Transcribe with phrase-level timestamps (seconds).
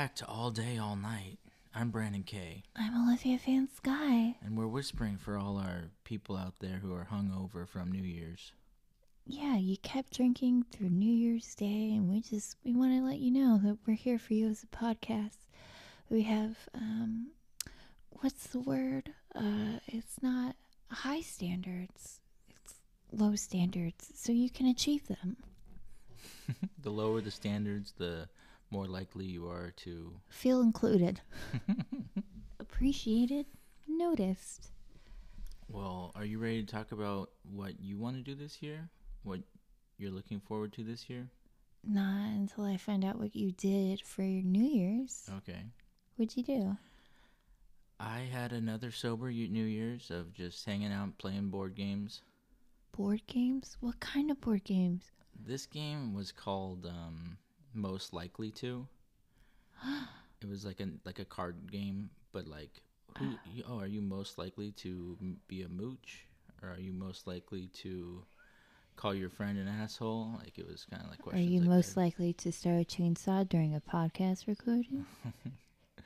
[0.00, 1.36] back to All Day, All Night.
[1.74, 4.34] I'm Brandon Kay, I'm Olivia Van Sky.
[4.42, 8.52] and we're whispering for all our people out there who are hungover from New Year's.
[9.26, 13.18] Yeah, you kept drinking through New Year's Day, and we just we want to let
[13.18, 15.36] you know that we're here for you as a podcast.
[16.08, 17.32] We have um,
[18.08, 19.12] what's the word?
[19.34, 20.56] Uh, it's not
[20.90, 22.20] high standards.
[22.48, 22.72] It's
[23.12, 25.36] low standards, so you can achieve them.
[26.80, 28.30] the lower the standards, the
[28.70, 30.12] more likely you are to.
[30.28, 31.20] Feel included,
[32.60, 33.46] appreciated,
[33.88, 34.70] noticed.
[35.68, 38.88] Well, are you ready to talk about what you want to do this year?
[39.22, 39.40] What
[39.98, 41.28] you're looking forward to this year?
[41.86, 45.30] Not until I find out what you did for your New Year's.
[45.38, 45.62] Okay.
[46.16, 46.76] What'd you do?
[47.98, 52.22] I had another sober New Year's of just hanging out and playing board games.
[52.92, 53.76] Board games?
[53.80, 55.10] What kind of board games?
[55.46, 57.38] This game was called um,
[57.74, 58.86] Most Likely to.
[60.42, 62.82] it was like a like a card game, but like,
[63.18, 63.32] who?
[63.34, 63.62] Ah.
[63.68, 65.16] Oh, are you most likely to
[65.48, 66.26] be a mooch,
[66.62, 68.24] or are you most likely to
[68.96, 70.34] call your friend an asshole?
[70.38, 71.48] Like it was kind of like questions.
[71.48, 72.00] Are you like most that.
[72.00, 75.06] likely to start a chainsaw during a podcast recording?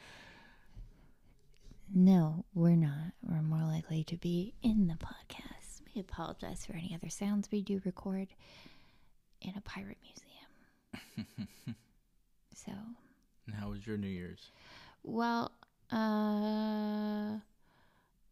[1.95, 3.13] no, we're not.
[3.23, 5.83] We're more likely to be in the podcast.
[5.95, 8.29] We apologize for any other sounds we do record
[9.41, 10.34] in a pirate museum.
[12.55, 12.73] so,
[13.47, 14.51] And how was your New Year's?
[15.03, 15.53] well,
[15.93, 17.39] uh,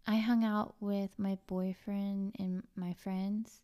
[0.06, 3.60] I hung out with my boyfriend and my friends,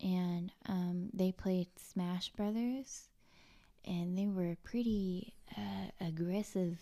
[0.00, 3.08] and um, they played Smash Brothers,
[3.84, 6.78] and they were pretty uh, aggressive.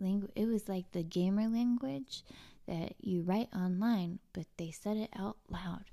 [0.00, 2.24] Langu- it was like the gamer language
[2.66, 5.84] that you write online, but they said it out loud,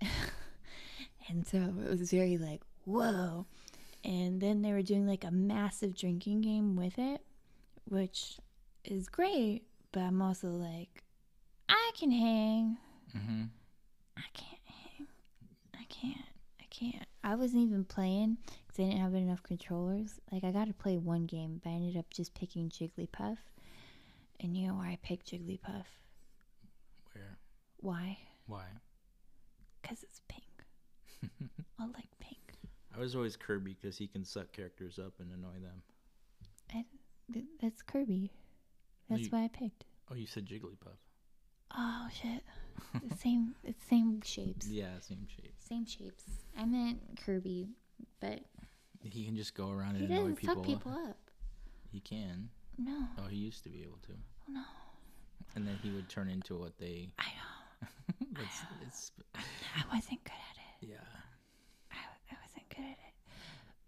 [1.28, 3.46] and so it was very like whoa.
[4.04, 7.20] And then they were doing like a massive drinking game with it,
[7.88, 8.38] which
[8.84, 9.62] is great,
[9.92, 11.04] but I'm also like,
[11.68, 12.78] I can hang.
[13.16, 13.44] Mm-hmm.
[14.16, 15.06] I can't hang.
[15.74, 16.26] I can't.
[16.60, 17.06] I can't.
[17.22, 20.20] I wasn't even playing because I didn't have enough controllers.
[20.32, 23.38] Like, I got to play one game, but I ended up just picking Jigglypuff.
[24.40, 25.84] And you know why I picked Jigglypuff?
[27.12, 27.38] Where?
[27.76, 28.18] Why?
[28.46, 28.64] Why?
[29.80, 30.44] Because it's pink.
[31.78, 32.08] I like.
[32.94, 35.82] I was always Kirby because he can suck characters up and annoy them.
[36.74, 36.84] I,
[37.32, 38.30] th- that's Kirby.
[39.08, 39.84] That's You- why I picked.
[40.10, 40.98] Oh, you said Jigglypuff.
[41.74, 42.42] Oh, shit.
[43.08, 44.66] the same, it's same shapes.
[44.68, 45.64] Yeah, same shapes.
[45.66, 46.24] Same shapes.
[46.58, 47.68] I meant Kirby,
[48.20, 48.40] but
[49.02, 50.54] He can just go around and annoy doesn't people.
[50.56, 51.16] suck people up.
[51.90, 52.50] He can.
[52.78, 53.06] No.
[53.18, 54.12] Oh, he used to be able to.
[54.12, 54.62] Oh, no.
[55.54, 57.08] And then he would turn into what they.
[57.18, 57.88] I know.
[58.42, 60.88] it's, it's, I wasn't good at it.
[60.90, 60.96] yeah.
[61.90, 61.96] I,
[62.30, 63.14] I wasn't good at it.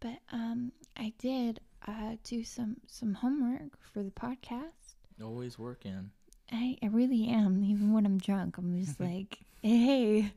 [0.04, 4.97] But um, I did uh, do some some homework for the podcast.
[5.22, 6.10] Always working.
[6.53, 7.65] I, I really am.
[7.65, 10.31] Even when I'm drunk, I'm just like, hey,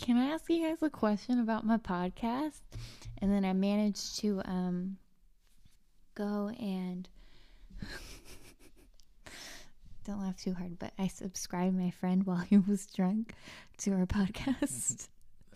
[0.00, 2.60] can I ask you guys a question about my podcast?
[3.18, 4.98] And then I managed to um,
[6.14, 7.08] go and
[10.04, 13.34] don't laugh too hard, but I subscribed my friend while he was drunk
[13.78, 15.08] to our podcast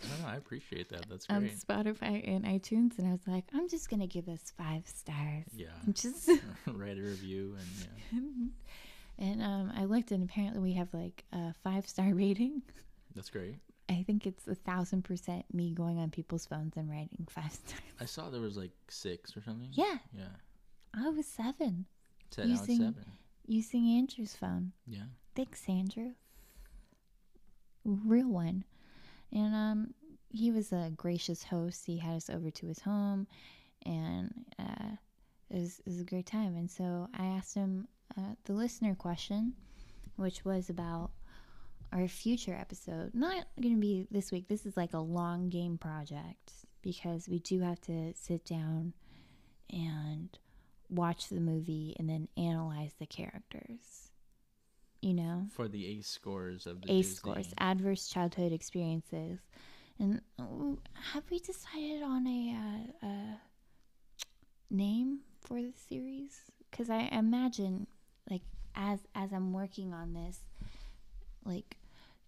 [0.03, 1.07] Oh, I appreciate that.
[1.09, 1.37] That's great.
[1.37, 1.49] on.
[1.49, 2.99] Spotify and iTunes.
[2.99, 5.45] And I was like, I'm just going to give us five stars.
[5.55, 5.67] yeah.
[5.93, 6.29] Just
[6.67, 7.89] Write a review and
[9.19, 9.27] yeah.
[9.27, 12.63] and um, I looked and apparently we have like a five star rating.
[13.15, 13.57] That's great.
[13.89, 17.81] I think it's a thousand percent me going on people's phones and writing five stars.
[18.01, 19.69] I saw there was like six or something.
[19.73, 20.25] Yeah, Yeah.
[20.95, 21.87] I was seven
[22.31, 23.05] Ten out of Using- seven.
[23.47, 24.73] using Andrew's phone.
[24.87, 25.03] Yeah.
[25.35, 26.13] Thanks, Andrew.
[27.85, 28.65] Real one.
[29.33, 29.95] And um,
[30.29, 31.87] he was a gracious host.
[31.87, 33.27] He had us over to his home,
[33.85, 34.97] and uh,
[35.51, 36.57] it was it was a great time.
[36.57, 39.55] And so I asked him uh, the listener question,
[40.17, 41.11] which was about
[41.93, 43.13] our future episode.
[43.15, 44.49] Not going to be this week.
[44.49, 46.53] This is like a long game project
[46.83, 48.95] because we do have to sit down
[49.71, 50.29] and
[50.89, 54.10] watch the movie and then analyze the characters.
[55.03, 59.41] You know, For the ace scores of the ACE Disney- scores, adverse childhood experiences.
[59.99, 60.21] And
[61.13, 62.57] have we decided on a
[63.03, 63.37] uh, uh,
[64.71, 66.51] name for the series?
[66.71, 67.87] Because I imagine,
[68.31, 68.43] like,
[68.75, 70.39] as as I'm working on this,
[71.45, 71.77] like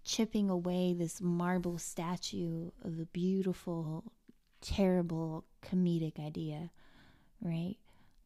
[0.04, 4.04] chipping away this marble statue of a beautiful,
[4.60, 6.70] terrible comedic idea,
[7.40, 7.76] right?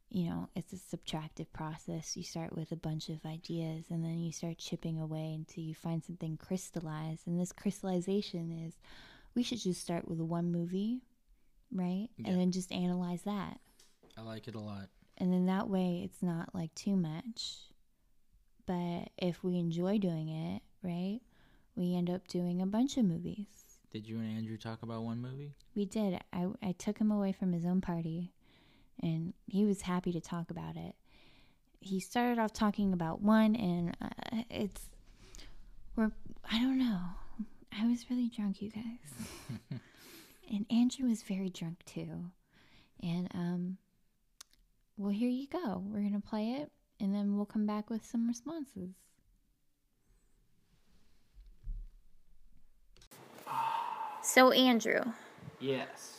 [0.08, 2.16] You know, it's a subtractive process.
[2.16, 5.74] You start with a bunch of ideas and then you start chipping away until you
[5.74, 7.26] find something crystallized.
[7.26, 8.74] And this crystallization is
[9.34, 11.02] we should just start with one movie,
[11.72, 12.08] right?
[12.16, 12.30] Yeah.
[12.30, 13.58] And then just analyze that.
[14.16, 14.88] I like it a lot.
[15.18, 17.56] and then that way it's not like too much.
[18.66, 21.20] But if we enjoy doing it, right,
[21.74, 23.46] we end up doing a bunch of movies.
[23.90, 25.54] Did you and Andrew talk about one movie?
[25.74, 26.20] We did.
[26.32, 28.32] I, I took him away from his own party,
[29.02, 30.94] and he was happy to talk about it.
[31.80, 34.88] He started off talking about one, and uh, it's
[35.94, 36.10] we're
[36.50, 37.00] I don't know.
[37.78, 39.80] I was really drunk, you guys,
[40.50, 42.30] and Andrew was very drunk too.
[43.02, 43.76] And um,
[44.96, 45.82] well, here you go.
[45.86, 46.70] We're gonna play it,
[47.00, 48.94] and then we'll come back with some responses.
[54.22, 55.00] So, Andrew,
[55.60, 56.15] Yes.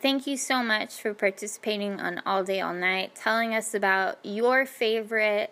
[0.00, 4.66] Thank you so much for participating on All Day All Night, telling us about your
[4.66, 5.50] favorite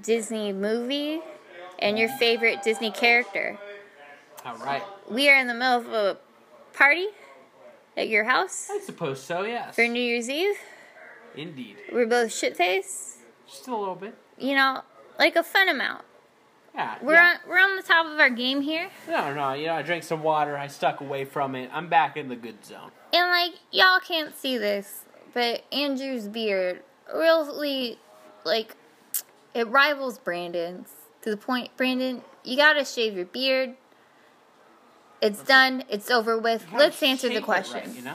[0.00, 1.20] Disney movie
[1.78, 3.58] and your favorite Disney character.
[4.44, 4.82] All right.
[5.10, 6.18] We are in the middle of a
[6.72, 7.06] party
[7.96, 9.42] at your house I suppose so.
[9.42, 9.74] Yes.
[9.74, 10.56] for New Year's Eve.
[11.36, 11.76] Indeed.
[11.92, 14.14] We're both shit faced, Just a little bit.
[14.38, 14.82] you know,
[15.18, 16.02] like a fun amount.
[16.74, 16.96] Yeah.
[17.02, 17.36] We're yeah.
[17.44, 19.52] on we're on the top of our game here, No, no.
[19.54, 20.56] You know, I drank some water.
[20.56, 21.70] I stuck away from it.
[21.72, 22.90] I'm back in the good zone.
[23.12, 25.04] and like y'all can't see this,
[25.34, 26.82] but Andrew's beard
[27.12, 27.98] really
[28.44, 28.76] like
[29.54, 30.90] it rivals Brandon's
[31.22, 31.76] to the point.
[31.76, 33.74] Brandon, you gotta shave your beard.
[35.20, 35.82] It's done.
[35.88, 36.66] It's over with.
[36.72, 37.80] Let's answer the question.
[37.80, 38.14] right, you know.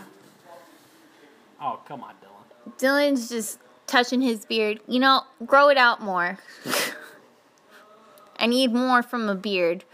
[1.62, 2.78] Oh come on, Dylan.
[2.78, 4.80] Dylan's just touching his beard.
[4.88, 6.38] You know, grow it out more.
[8.44, 9.86] I need more from a beard.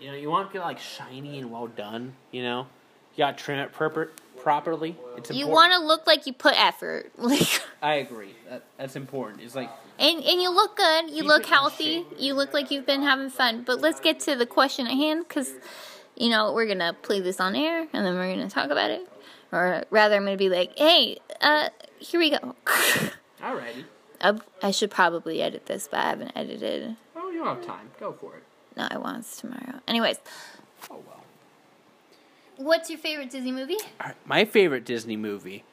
[0.00, 2.14] You know, you want to get like shiny and well done.
[2.32, 2.66] You know,
[3.14, 4.96] you got to trim it proper properly.
[5.16, 8.34] It's You want to look like you put effort, like, I agree.
[8.50, 9.42] That, that's important.
[9.42, 9.70] It's like
[10.00, 11.10] and and you look good.
[11.10, 12.04] You look healthy.
[12.18, 13.62] You look like you've been having fun.
[13.64, 15.52] But let's get to the question at hand, because
[16.16, 19.08] you know we're gonna play this on air, and then we're gonna talk about it.
[19.52, 21.68] Or rather, I'm gonna be like, hey, uh,
[22.00, 22.56] here we go.
[23.40, 23.84] alrighty.
[24.20, 26.96] I, I should probably edit this, but I haven't edited.
[27.44, 27.90] Don't have time.
[28.00, 28.42] Go for it.
[28.76, 29.80] No, I want this tomorrow.
[29.86, 30.16] Anyways,
[30.90, 31.22] Oh well.
[32.56, 33.76] what's your favorite Disney movie?
[34.00, 35.64] All right, my favorite Disney movie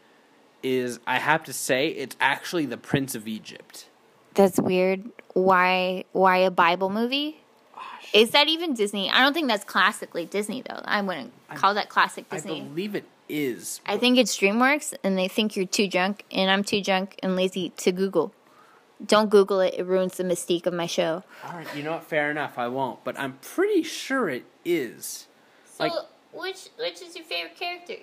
[0.64, 3.88] is I have to say it's actually The Prince of Egypt.
[4.34, 5.10] That's weird.
[5.34, 7.38] Why why a Bible movie?
[7.76, 8.12] Ah, Gosh.
[8.14, 9.10] Is that even Disney?
[9.10, 10.82] I don't think that's classically Disney though.
[10.86, 12.62] I wouldn't call that classic Disney.
[12.62, 13.80] I believe it is.
[13.86, 17.36] I think it's DreamWorks and they think you're too drunk and I'm too drunk and
[17.38, 18.34] lazy to Google.
[19.06, 21.24] Don't Google it, it ruins the mystique of my show.
[21.46, 22.04] All right, you know what?
[22.04, 22.58] Fair enough.
[22.60, 25.28] I won't, but I'm pretty sure it is.
[25.66, 25.94] So Like-
[26.34, 27.96] which which is your favorite character?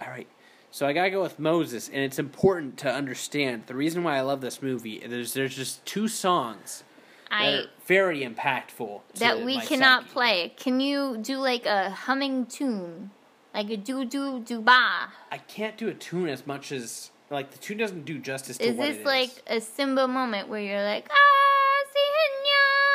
[0.00, 0.26] All right.
[0.70, 4.20] So I gotta go with Moses, and it's important to understand the reason why I
[4.20, 4.98] love this movie.
[5.06, 6.84] There's there's just two songs
[7.30, 9.00] that I are very impactful.
[9.14, 10.12] to that we my cannot psyche.
[10.12, 10.54] play.
[10.56, 13.10] Can you do like a humming tune?
[13.54, 15.08] Like a do do do ba?
[15.30, 18.64] I can't do a tune as much as like the tune doesn't do justice to
[18.64, 19.06] Is what this it is.
[19.06, 22.00] like a Simba moment where you're like, ah, si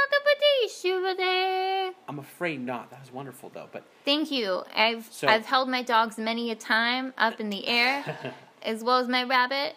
[0.10, 1.96] the Padish over?
[2.08, 2.90] I'm afraid not.
[2.92, 4.64] That was wonderful though, but Thank you.
[4.76, 8.34] I've So- I've held my dogs many a time up in the air,
[8.64, 9.76] as well as my rabbit,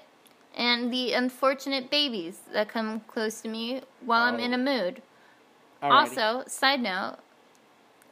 [0.57, 5.03] and the unfortunate babies that come close to me while I'm in a mood.
[5.83, 5.91] alrighty.
[5.91, 7.17] Also, side note,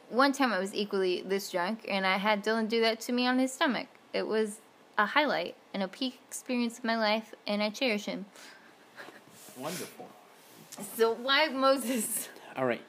[0.09, 3.25] one time I was equally this drunk, and I had Dylan do that to me
[3.25, 3.87] on his stomach.
[4.13, 4.59] It was
[4.97, 8.25] a highlight and a peak experience of my life, and I cherish him.
[9.57, 10.07] wonderful.
[10.95, 12.29] So why Moses?
[12.55, 12.81] All right.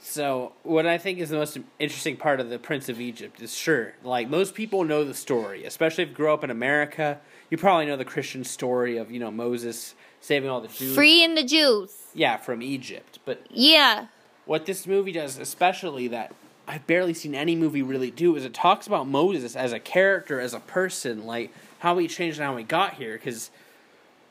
[0.00, 3.54] So, what I think is the most interesting part of the Prince of Egypt is
[3.56, 7.18] sure, like most people know the story, especially if you grow up in America.
[7.48, 10.94] You probably know the Christian story of you know Moses saving all the Jews.
[10.94, 11.94] Freeing the Jews.
[12.12, 13.18] Yeah, from Egypt.
[13.24, 14.08] But Yeah.
[14.44, 16.34] what this movie does, especially that
[16.68, 20.38] I've barely seen any movie really do, is it talks about Moses as a character,
[20.38, 21.50] as a person, like
[21.84, 23.12] how we changed and how we got here.
[23.12, 23.50] Because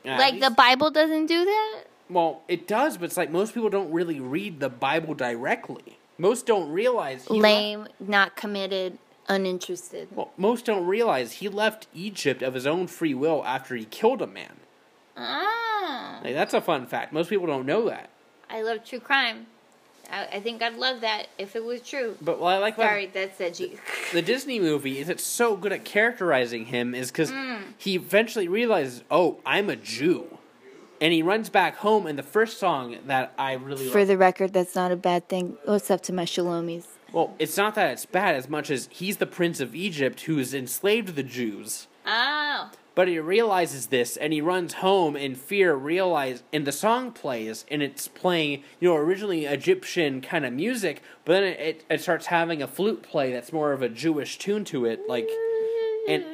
[0.04, 1.84] Like the Bible doesn't do that?
[2.10, 5.96] Well, it does, but it's like most people don't really read the Bible directly.
[6.18, 7.30] Most don't realize.
[7.30, 10.08] Lame, not committed, uninterested.
[10.10, 14.20] Well, most don't realize he left Egypt of his own free will after he killed
[14.20, 14.56] a man.
[15.16, 16.20] Ah.
[16.24, 17.12] Like, that's a fun fact.
[17.12, 18.10] Most people don't know that.
[18.50, 19.46] I love true crime.
[20.10, 22.16] I, I think I'd love that if it was true.
[22.20, 23.78] But what I like about Sorry, that's edgy.
[24.12, 27.62] the Disney movie is it's so good at characterizing him is because mm.
[27.78, 30.38] he eventually realizes, oh, I'm a Jew.
[31.00, 34.16] And he runs back home, and the first song that I really For like, the
[34.16, 35.58] record, that's not a bad thing.
[35.64, 36.86] What's up to my shalomies?
[37.14, 40.52] well, it's not that it's bad as much as he's the prince of Egypt who's
[40.52, 41.86] enslaved the Jews.
[42.04, 42.70] Oh.
[42.94, 45.74] But he realizes this, and he runs home in fear.
[45.74, 51.02] Realize, and the song plays, and it's playing, you know, originally Egyptian kind of music,
[51.24, 54.64] but then it, it, starts having a flute play that's more of a Jewish tune
[54.66, 55.28] to it, like.
[56.08, 56.24] And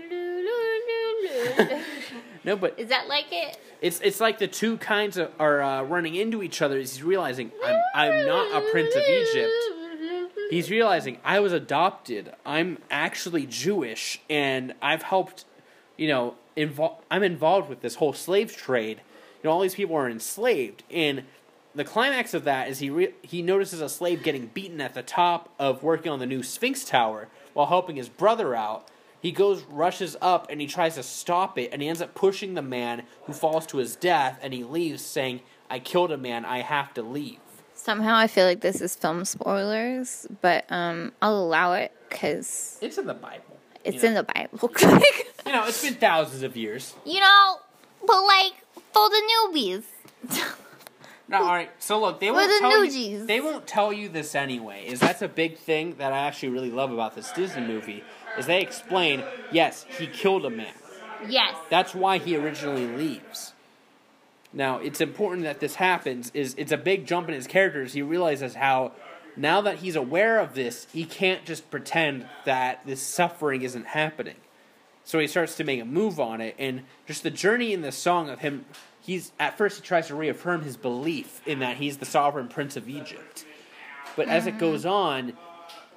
[2.45, 3.59] no, but Is that like it?
[3.81, 6.79] It's it's like the two kinds of, are uh, running into each other.
[6.79, 9.53] He's realizing I'm I'm not a prince of Egypt.
[10.51, 12.33] He's realizing I was adopted.
[12.45, 15.45] I'm actually Jewish, and I've helped.
[16.01, 19.03] You know, invol- I'm involved with this whole slave trade.
[19.43, 21.25] You know, all these people are enslaved, and
[21.75, 25.03] the climax of that is he re- he notices a slave getting beaten at the
[25.03, 28.89] top of working on the new Sphinx Tower while helping his brother out.
[29.21, 32.55] He goes, rushes up, and he tries to stop it, and he ends up pushing
[32.55, 36.47] the man who falls to his death, and he leaves saying, I killed a man,
[36.47, 37.41] I have to leave.
[37.75, 42.97] Somehow I feel like this is film spoilers, but um, I'll allow it because It's
[42.97, 43.50] in the Bible.
[43.85, 44.71] It's you in the Bible.
[45.47, 46.95] You know, it's been thousands of years.
[47.05, 47.57] you know,
[48.07, 48.53] but like
[48.93, 49.83] for the newbies.
[51.29, 51.71] No, all right.
[51.79, 53.25] So look, they won't the tell you.
[53.25, 54.85] They won't tell you this anyway.
[54.87, 58.03] Is that's a big thing that I actually really love about this Disney movie.
[58.39, 59.23] Is they explain,
[59.53, 60.75] yes, he killed a man.
[61.29, 61.55] yes.
[61.69, 63.55] That's why he originally leaves.
[64.53, 66.31] Now, it's important that this happens.
[66.35, 67.93] Is it's a big jump in his characters.
[67.93, 68.93] He realizes how
[69.41, 74.37] now that he's aware of this, he can't just pretend that this suffering isn't happening.
[75.05, 77.93] So he starts to make a move on it, and just the journey in the
[77.93, 78.65] song of him.
[79.01, 82.77] He's at first he tries to reaffirm his belief in that he's the sovereign prince
[82.77, 83.47] of Egypt,
[84.15, 85.33] but as it goes on,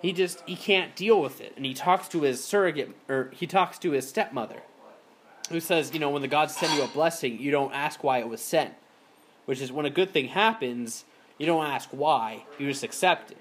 [0.02, 3.46] he just he can't deal with it, and he talks to his surrogate or he
[3.46, 4.62] talks to his stepmother,
[5.50, 8.20] who says, you know, when the gods send you a blessing, you don't ask why
[8.20, 8.74] it was sent,
[9.46, 11.04] which is when a good thing happens,
[11.38, 13.38] you don't ask why, you just accept it.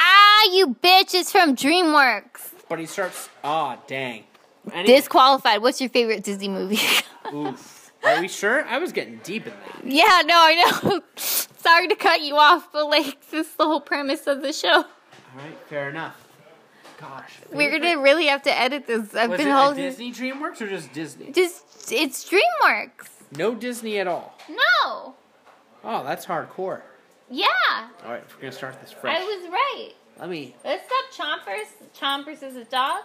[0.00, 1.14] Ah, you bitch!
[1.14, 2.50] It's from DreamWorks.
[2.68, 4.24] But he starts, ah, dang.
[4.72, 5.62] Any- Disqualified.
[5.62, 6.78] What's your favorite Disney movie?
[7.34, 7.92] Oof.
[8.04, 8.64] Are we sure?
[8.66, 9.86] I was getting deep in that.
[9.90, 11.00] yeah, no, I know.
[11.16, 14.68] Sorry to cut you off, but like this is the whole premise of the show.
[14.78, 14.84] All
[15.36, 16.20] right, fair enough.
[17.00, 19.14] Gosh, We're gonna really have to edit this.
[19.14, 19.84] I've Was been it holding.
[19.84, 21.32] Disney DreamWorks or just Disney?
[21.32, 23.08] Just it's DreamWorks.
[23.36, 24.38] No Disney at all.
[24.50, 25.14] No.
[25.82, 26.82] Oh, that's hardcore.
[27.30, 27.46] Yeah,
[28.04, 29.18] All right, we're gonna start this fresh.
[29.18, 29.92] I was right.
[30.20, 30.54] Let me.
[30.64, 31.88] Let's stop Chompers.
[31.98, 33.04] Chompers is a dog.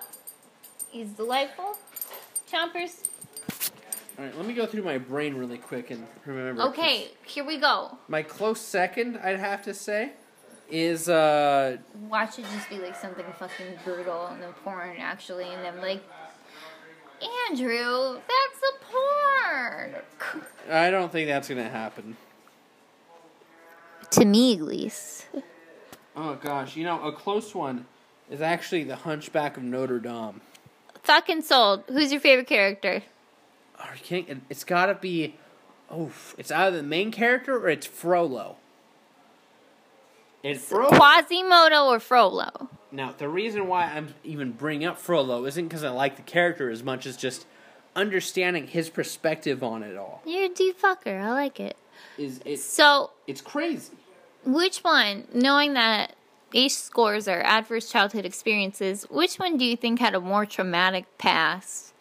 [0.90, 1.78] He's delightful.
[2.52, 3.06] Chompers.
[4.18, 6.64] All right, let me go through my brain really quick and remember.
[6.64, 7.98] Okay, here we go.
[8.10, 10.12] My close second, I'd have to say,
[10.70, 11.78] is uh
[12.10, 16.04] Watch it just be like something fucking brutal and then porn actually, and then like,
[17.50, 19.96] Andrew, that's a porn.
[20.70, 22.18] I don't think that's gonna happen.
[24.12, 25.28] To me, at least.
[26.16, 27.86] Oh gosh, you know a close one
[28.30, 30.42] is actually the Hunchback of Notre Dame.
[31.04, 31.84] Fucking sold.
[31.88, 33.04] Who's your favorite character?
[33.80, 34.42] Are you kidding?
[34.50, 35.36] It's gotta be.
[35.90, 38.58] Oh, it's either the main character or it's Frollo.
[40.44, 40.98] It's Frollo.
[40.98, 42.70] Quasimodo or Frollo?
[42.92, 46.70] Now, the reason why I'm even bringing up Frollo isn't because I like the character
[46.70, 47.46] as much as just
[47.96, 50.22] understanding his perspective on it all.
[50.26, 51.22] You're a deep fucker.
[51.22, 51.78] I like it.
[52.18, 53.94] Is it's So, it's crazy.
[54.46, 56.16] Which one, knowing that
[56.54, 61.06] ACE scores are adverse childhood experiences, which one do you think had a more traumatic
[61.18, 61.94] past?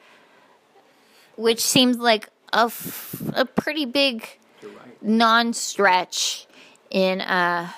[1.36, 4.26] Which seems like a, f- a pretty big
[4.62, 5.02] right.
[5.02, 6.46] non stretch
[6.90, 7.70] in uh,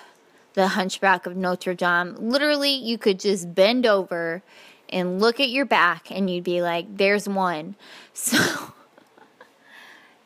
[0.54, 2.14] the Hunchback of Notre Dame.
[2.18, 4.42] Literally, you could just bend over
[4.88, 7.76] and look at your back, and you'd be like, "There's one."
[8.12, 8.36] So,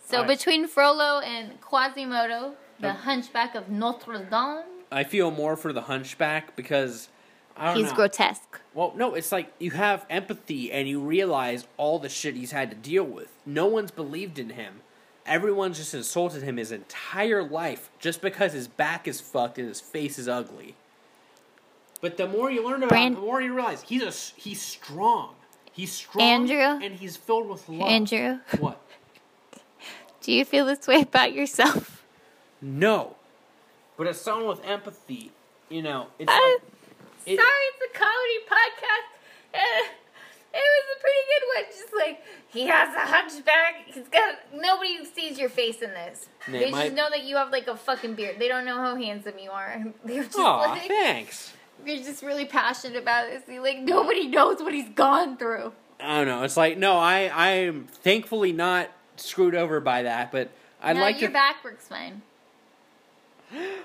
[0.06, 0.38] so Alright.
[0.38, 2.97] between Frollo and Quasimodo, the Yep.
[2.99, 7.09] Hunchback of Notre Dame, I feel more for the Hunchback because
[7.57, 7.97] I don't he's know.
[7.97, 8.61] grotesque.
[8.75, 12.71] Well, no, it's like you have empathy and you realize all the shit he's had
[12.71, 13.28] to deal with.
[13.47, 14.81] No one's believed in him.
[15.26, 19.81] Everyone's just insulted him his entire life just because his back is fucked and his
[19.81, 20.75] face is ugly.
[22.00, 24.61] But the more you learn about Brand- him, the more you realize he's a he's
[24.61, 25.35] strong.
[25.73, 26.59] He's strong Andrew?
[26.85, 27.88] and he's filled with love.
[27.90, 28.81] Andrew, What?
[30.21, 32.03] do you feel this way about yourself?
[32.64, 33.16] No.
[33.99, 35.30] But as someone with empathy,
[35.68, 36.62] you know, it's Uh, like
[37.26, 39.54] it- Sorry, it's a comedy podcast.
[39.54, 39.88] Uh,
[40.52, 41.64] it was a pretty good one.
[41.71, 43.85] Just like he has a hunchback.
[43.87, 46.28] He's got nobody sees your face in this.
[46.49, 48.38] They They, might- just know that you have like a fucking beard.
[48.38, 49.85] They don't know how handsome you are.
[50.04, 51.52] They're just Aw, like thanks.
[51.85, 53.42] you're just really passionate about this.
[53.49, 55.73] You're like nobody knows what he's gone through.
[56.00, 56.42] I don't know.
[56.42, 60.50] It's like no, I I am thankfully not screwed over by that, but
[60.83, 62.23] I'd no, like your to back works fine.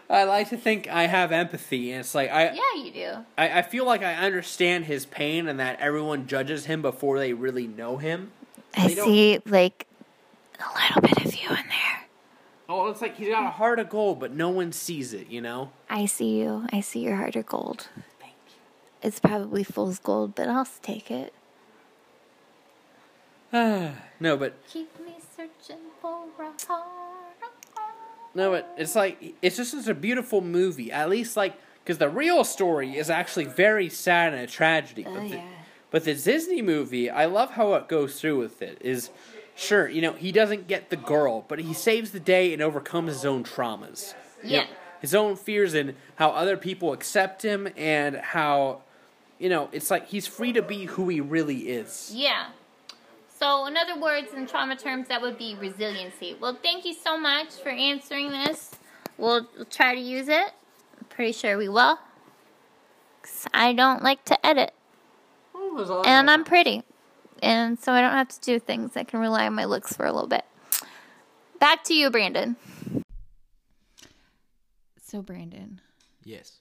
[0.10, 3.26] I like to think I have empathy, and it's like I, Yeah, you do.
[3.38, 7.34] I I feel like I understand his pain, and that everyone judges him before they
[7.34, 8.32] really know him.
[8.76, 9.86] I They see like
[10.60, 12.08] a little bit of you in there.
[12.68, 15.30] Oh, it's like he's got a heart of gold, but no one sees it.
[15.30, 15.72] You know.
[15.90, 16.68] I see you.
[16.72, 17.88] I see your heart of gold.
[18.20, 18.62] Thank you.
[19.02, 21.34] It's probably fool's gold, but I'll take it.
[23.52, 27.09] no, but Keep me searching for a heart.
[28.40, 30.92] No, but it's like it's just such a beautiful movie.
[30.92, 35.04] At least like because the real story is actually very sad and a tragedy.
[35.08, 35.48] Oh, but, the, yeah.
[35.92, 38.78] but the Disney movie, I love how it goes through with it.
[38.82, 39.10] Is
[39.56, 43.12] sure you know he doesn't get the girl, but he saves the day and overcomes
[43.14, 44.14] his own traumas.
[44.44, 44.68] You know, Yeah.
[45.02, 48.82] his own fears and how other people accept him and how
[49.38, 52.12] you know it's like he's free to be who he really is.
[52.14, 52.48] Yeah.
[53.40, 56.36] So, in other words, in trauma terms, that would be resiliency.
[56.40, 58.72] Well, thank you so much for answering this.
[59.18, 60.52] We'll, we'll try to use it.
[61.00, 61.98] I'm pretty sure we will.
[63.22, 64.74] 'Cause I don't like to edit.
[66.06, 66.84] And I'm pretty.
[67.42, 68.98] And so I don't have to do things.
[68.98, 70.44] I can rely on my looks for a little bit.
[71.60, 72.56] Back to you, Brandon.
[75.02, 75.82] So, Brandon,
[76.24, 76.60] Yes.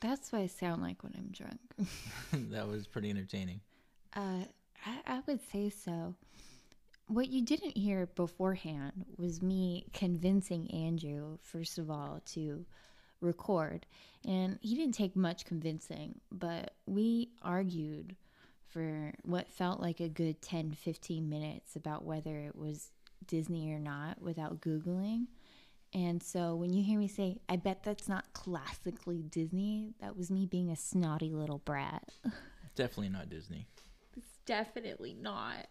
[0.00, 1.60] that's what I sound like when I'm drunk.
[2.50, 3.60] that was pretty entertaining.
[4.14, 4.44] Uh,
[4.86, 6.14] I, I would say so.
[7.08, 12.64] What you didn't hear beforehand was me convincing Andrew, first of all, to
[13.20, 13.86] record.
[14.24, 18.16] And he didn't take much convincing, but we argued
[18.68, 22.90] for what felt like a good 10 15 minutes about whether it was
[23.26, 25.26] Disney or not without Googling.
[25.94, 30.30] And so when you hear me say, I bet that's not classically Disney, that was
[30.30, 32.08] me being a snotty little brat.
[32.74, 33.66] Definitely not Disney.
[34.46, 35.66] It's definitely not.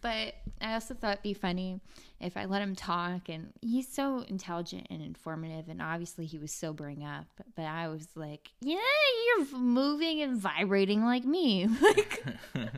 [0.00, 1.80] But I also thought it'd be funny
[2.20, 6.52] if I let him talk, and he's so intelligent and informative, and obviously he was
[6.52, 7.26] sobering up.
[7.56, 8.78] But I was like, "Yeah,
[9.26, 11.68] you're moving and vibrating like me.
[11.82, 12.24] Like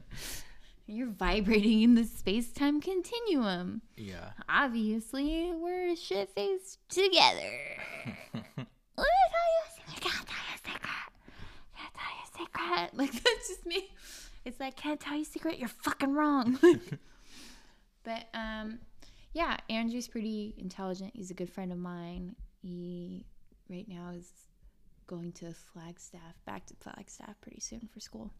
[0.87, 3.83] you're vibrating in the space-time continuum.
[3.97, 4.31] Yeah.
[4.49, 7.53] Obviously, we're shit faced together."
[8.35, 10.01] Let me tell you a secret.
[10.01, 10.83] Can't tell you a secret.
[11.77, 12.97] Can't tell you a secret.
[12.99, 13.91] Like that's just me.
[14.51, 15.61] It's like can't tell you a secret.
[15.61, 16.59] You're fucking wrong.
[18.03, 18.81] but um,
[19.33, 21.13] yeah, Andrew's pretty intelligent.
[21.15, 22.35] He's a good friend of mine.
[22.61, 23.27] He
[23.69, 24.29] right now is
[25.07, 28.33] going to Flagstaff, back to Flagstaff pretty soon for school.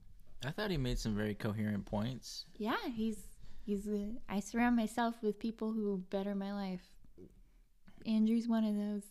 [0.45, 2.45] I thought he made some very coherent points.
[2.59, 3.19] Yeah, he's
[3.65, 3.87] he's.
[3.87, 6.83] A, I surround myself with people who better my life.
[8.05, 9.05] Andrew's one of those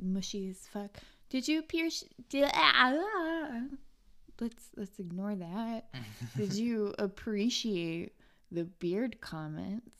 [0.00, 0.98] mushy as fuck.
[1.30, 2.04] Did you pierce?
[2.28, 3.62] Did, ah,
[4.40, 5.86] let's let's ignore that.
[6.36, 8.12] Did you appreciate
[8.50, 9.90] the beard comments?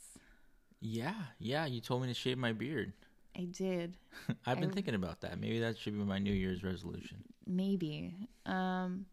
[0.81, 1.67] Yeah, yeah.
[1.67, 2.93] You told me to shave my beard.
[3.37, 3.97] I did.
[4.47, 5.39] I've been I- thinking about that.
[5.41, 7.25] Maybe that should be my New Year's resolution.
[7.47, 8.15] Maybe.
[8.47, 9.07] Um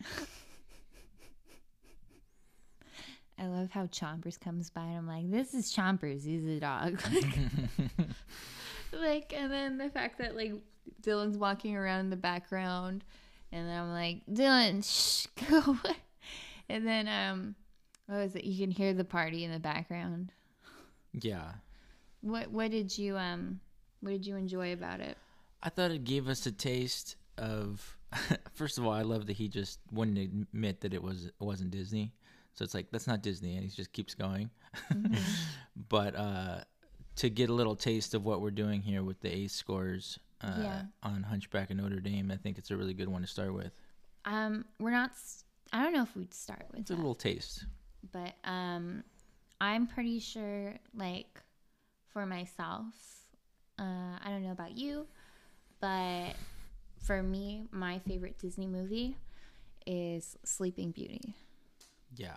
[3.38, 7.02] I love how Chompers comes by and I'm like, this is Chompers, he's a dog.
[8.92, 10.52] like and then the fact that like
[11.02, 13.04] Dylan's walking around in the background
[13.52, 15.76] and then I'm like, Dylan, shh, go.
[16.68, 17.54] And then um
[18.06, 18.44] what was it?
[18.44, 20.32] You can hear the party in the background.
[21.12, 21.52] yeah.
[22.20, 23.60] What what did you um
[24.00, 25.16] what did you enjoy about it?
[25.62, 27.96] I thought it gave us a taste of.
[28.52, 31.70] First of all, I love that he just wouldn't admit that it was it wasn't
[31.70, 32.12] Disney.
[32.54, 34.50] So it's like that's not Disney, and he just keeps going.
[35.88, 36.60] but uh,
[37.16, 40.58] to get a little taste of what we're doing here with the ACE scores uh,
[40.60, 40.82] Yeah.
[41.02, 43.72] on Hunchback of Notre Dame, I think it's a really good one to start with.
[44.24, 45.10] Um, we're not.
[45.72, 47.64] I don't know if we'd start with It's a little taste.
[48.12, 49.02] but um,
[49.60, 50.74] I'm pretty sure.
[50.94, 51.40] Like
[52.12, 52.84] for myself,
[53.78, 53.82] uh,
[54.22, 55.06] I don't know about you,
[55.80, 56.34] but
[56.98, 59.16] for me, my favorite Disney movie
[59.86, 61.34] is Sleeping Beauty.
[62.14, 62.36] Yeah.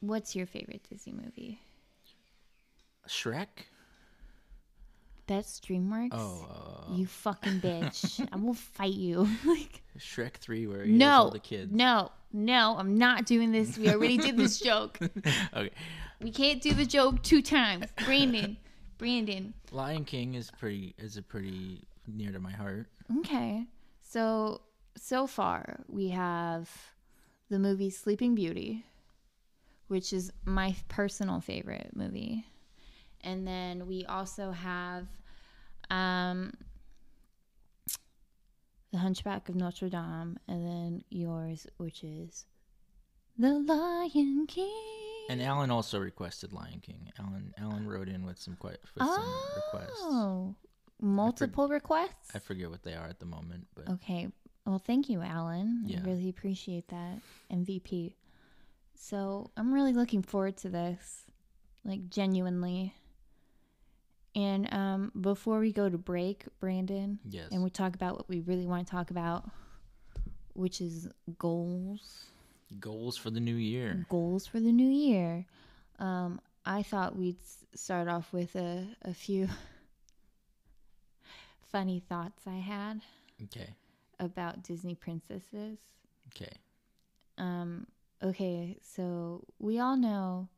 [0.00, 1.60] What's your favorite Disney movie?
[3.08, 3.66] Shrek.
[5.28, 6.08] That's DreamWorks.
[6.12, 6.46] Oh,
[6.88, 8.26] uh, You fucking bitch!
[8.32, 9.28] I will fight you.
[9.44, 11.70] like Shrek Three, where he has all no, the kids.
[11.72, 12.74] no, no!
[12.78, 13.78] I'm not doing this.
[13.78, 14.98] We already did this joke.
[15.54, 15.70] okay.
[16.20, 17.84] We can't do the joke two times.
[18.04, 18.56] Brandon,
[18.96, 19.54] Brandon.
[19.70, 22.86] Lion King is pretty is a pretty near to my heart.
[23.18, 23.66] Okay.
[24.02, 24.62] So
[24.96, 26.70] so far we have
[27.50, 28.84] the movie Sleeping Beauty,
[29.88, 32.46] which is my personal favorite movie.
[33.28, 35.06] And then we also have
[35.90, 36.54] um
[38.90, 42.46] The Hunchback of Notre Dame and then yours which is
[43.38, 45.26] The Lion King.
[45.28, 47.12] And Alan also requested Lion King.
[47.18, 49.98] Alan Alan wrote in with some quite with some requests.
[50.00, 50.54] Oh,
[50.98, 52.34] multiple requests?
[52.34, 54.28] I forget what they are at the moment, but Okay.
[54.64, 55.84] Well, thank you, Alan.
[55.86, 56.00] Yeah.
[56.00, 57.20] I really appreciate that.
[57.50, 58.14] MVP.
[58.94, 61.24] So I'm really looking forward to this.
[61.84, 62.94] Like genuinely.
[64.38, 67.48] And um before we go to break, Brandon, yes.
[67.50, 69.50] and we talk about what we really want to talk about,
[70.54, 72.26] which is goals.
[72.78, 74.06] Goals for the new year.
[74.08, 75.46] goals for the new year.
[75.98, 77.38] Um, I thought we'd
[77.74, 79.48] start off with a, a few
[81.72, 83.00] funny thoughts I had
[83.44, 83.74] Okay.
[84.20, 85.78] about Disney princesses.
[86.28, 86.52] Okay.
[87.38, 87.86] Um,
[88.22, 90.48] okay, so we all know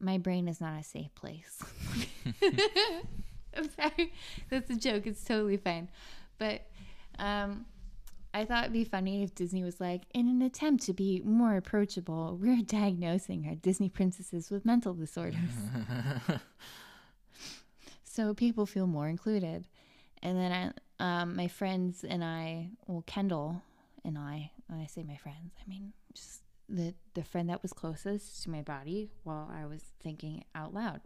[0.00, 1.62] my brain is not a safe place.
[3.56, 4.12] I'm sorry.
[4.48, 5.06] That's a joke.
[5.06, 5.88] It's totally fine.
[6.38, 6.62] But
[7.18, 7.66] um,
[8.32, 11.56] I thought it'd be funny if Disney was like, in an attempt to be more
[11.56, 15.38] approachable, we're diagnosing our Disney princesses with mental disorders.
[18.04, 19.66] so people feel more included.
[20.22, 23.62] And then I, um, my friends and I, well, Kendall
[24.04, 27.72] and I, when I say my friends, I mean just the, the friend that was
[27.72, 31.00] closest to my body while I was thinking out loud.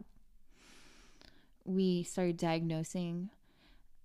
[1.65, 3.29] We started diagnosing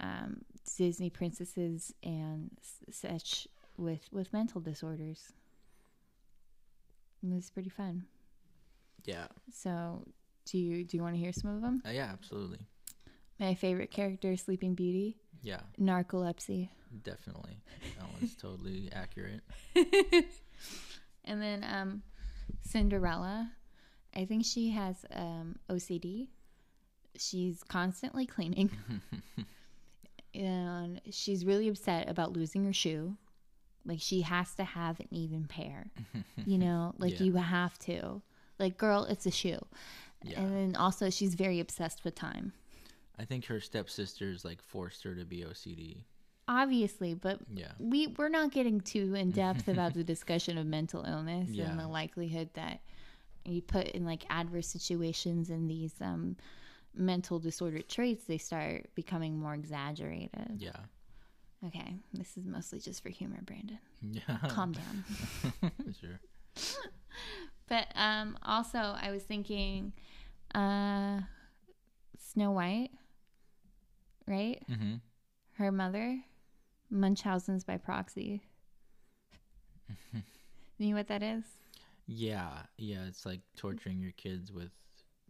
[0.01, 0.43] um,
[0.77, 2.51] Disney princesses and
[2.91, 3.47] such
[3.77, 5.33] with with mental disorders.
[7.23, 8.05] It was pretty fun.
[9.05, 9.27] Yeah.
[9.53, 10.07] So,
[10.47, 11.83] do you do you want to hear some of them?
[11.87, 12.61] Uh, yeah, absolutely.
[13.39, 16.69] My favorite character, Sleeping Beauty, Yeah, narcolepsy,
[17.03, 17.61] definitely.
[17.99, 19.41] That one's totally accurate.
[21.25, 22.03] and then um,
[22.63, 23.53] Cinderella.
[24.15, 26.29] I think she has um, OCD.
[27.17, 28.71] She's constantly cleaning,
[30.35, 33.17] and she's really upset about losing her shoe.
[33.85, 35.91] Like she has to have an even pair.
[36.45, 37.27] You know, like Yeah.
[37.27, 38.23] you have to.
[38.59, 39.59] Like, girl, it's a shoe.
[40.23, 40.41] Yeah.
[40.41, 42.53] And then also, she's very obsessed with time.
[43.19, 46.05] I think her stepsisters like forced her to be OCD.
[46.53, 47.71] Obviously, but Yeah.
[47.79, 51.71] we we're not getting too in depth about the discussion of mental illness Yeah.
[51.71, 52.81] and the likelihood that
[53.45, 56.37] you put in like adverse situations and these um,
[56.93, 60.57] mental disorder traits they start becoming more exaggerated.
[60.59, 60.73] Yeah.
[61.69, 63.79] Okay, this is mostly just for humor, Brandon.
[64.03, 64.39] Yeah.
[64.49, 65.05] Calm down.
[66.01, 66.21] sure.
[67.69, 69.93] But um, also, I was thinking,
[70.53, 71.21] uh,
[72.19, 72.91] Snow White,
[74.27, 74.61] right?
[74.69, 74.95] Mm-hmm.
[75.53, 76.19] Her mother,
[76.91, 78.43] Munchausen's by proxy.
[80.79, 81.45] you know what that is?
[82.07, 82.51] Yeah.
[82.77, 83.05] Yeah.
[83.07, 84.71] It's like torturing your kids with.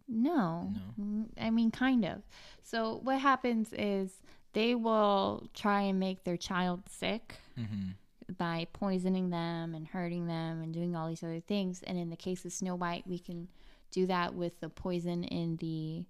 [0.07, 0.73] No.
[0.99, 2.21] Mm, I mean, kind of.
[2.63, 4.11] So, what happens is
[4.53, 7.91] they will try and make their child sick Mm-hmm.
[8.37, 11.81] by poisoning them and hurting them and doing all these other things.
[11.85, 13.47] And in the case of Snow White, we can
[13.91, 16.05] do that with the poison in the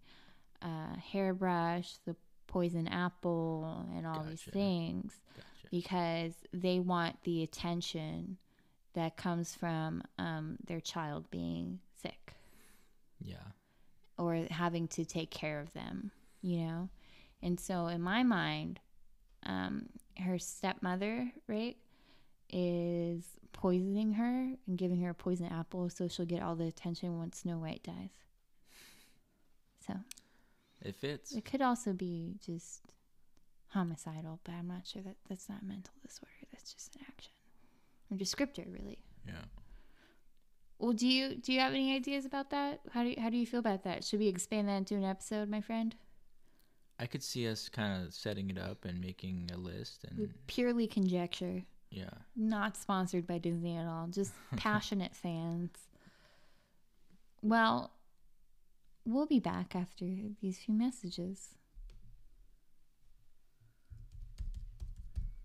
[0.61, 2.15] uh, hairbrush, the
[2.51, 5.67] poison apple, and all these things Gotcha.
[5.71, 8.37] because they want the attention
[8.93, 12.33] that comes from um, their child being sick
[13.23, 13.37] Yeah.
[14.17, 16.11] or having to take care of them,
[16.41, 16.89] you know?
[17.41, 18.81] And so in my mind,
[19.43, 19.87] um,
[20.19, 21.77] her stepmother, right,
[22.49, 27.17] is poisoning her and giving her a poison apple so she'll get all the attention
[27.17, 28.09] once Snow White dies.
[29.87, 29.93] So
[30.83, 31.31] It fits.
[31.33, 32.81] it could also be just
[33.69, 36.31] homicidal, but I'm not sure that that's not a mental disorder.
[36.51, 37.31] That's just an action
[38.11, 38.99] or descriptor, really.
[39.27, 39.45] Yeah.
[40.79, 42.81] Well, do you do you have any ideas about that?
[42.91, 44.03] How do you, how do you feel about that?
[44.03, 45.95] Should we expand that into an episode, my friend?
[46.99, 50.85] I could see us kind of setting it up and making a list and Purely
[50.85, 52.09] conjecture, yeah.
[52.35, 54.07] not sponsored by Disney at all.
[54.07, 55.71] Just passionate fans.
[57.41, 57.91] Well,
[59.05, 60.05] we'll be back after
[60.41, 61.55] these few messages.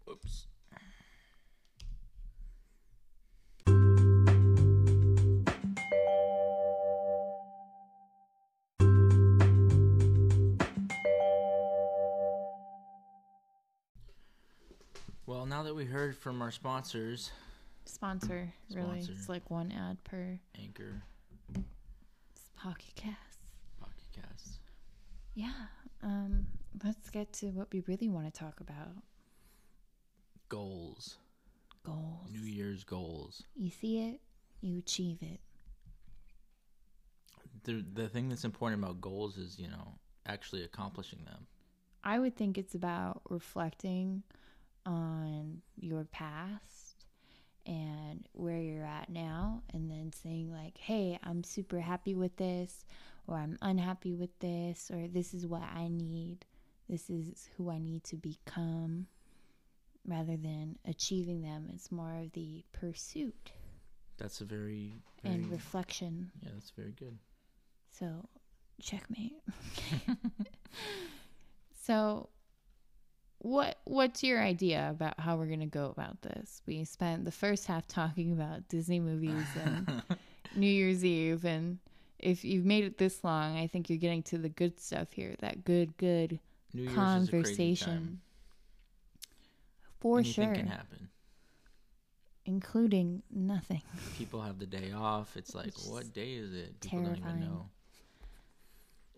[0.05, 0.47] Whoops.
[15.27, 17.33] Well, now that we heard from our sponsors,
[17.85, 19.03] Sponsor, really.
[19.03, 19.13] Sponsor.
[19.13, 21.03] It's like one ad per Anchor,
[22.57, 23.26] Pocket Cast.
[25.37, 25.53] Yeah.
[26.03, 26.47] Um,
[26.83, 28.97] let's get to what we really want to talk about.
[30.49, 31.17] goals,
[31.85, 32.31] Goals.
[32.33, 33.43] New Year's goals.
[33.55, 34.21] You see it,
[34.61, 35.41] you achieve it.
[37.65, 41.47] The the thing that's important about goals is you know actually accomplishing them.
[42.03, 44.23] I would think it's about reflecting
[44.85, 46.86] on your past
[47.67, 52.85] and where you're at now, and then saying, like, hey, I'm super happy with this,
[53.27, 56.47] or I'm unhappy with this, or this is what I need,
[56.89, 59.07] this is who I need to become,
[60.07, 61.69] rather than achieving them.
[61.75, 63.51] It's more of the pursuit
[64.19, 66.31] That's a very, very and reflection.
[66.43, 67.19] yeah, that's very good.
[67.91, 68.29] So,
[68.81, 69.41] checkmate.
[71.83, 72.29] so,
[73.39, 76.63] what what's your idea about how we're gonna go about this?
[76.67, 80.03] We spent the first half talking about Disney movies and
[80.57, 81.79] New Year's Eve, and
[82.19, 85.35] if you've made it this long, I think you're getting to the good stuff here.
[85.41, 86.39] That good, good
[86.73, 88.21] New Year's conversation.
[90.01, 91.09] For Anything sure, can happen.
[92.45, 93.83] including nothing.
[94.17, 95.37] People have the day off.
[95.37, 96.81] It's like, It's what day is it?
[96.81, 97.37] People don't terrifying.
[97.39, 97.69] even know.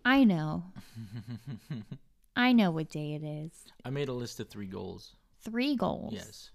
[0.05, 0.63] I know.
[2.39, 3.51] I know what day it is.
[3.83, 5.17] I made a list of three goals.
[5.41, 6.13] Three goals.
[6.13, 6.51] Yes.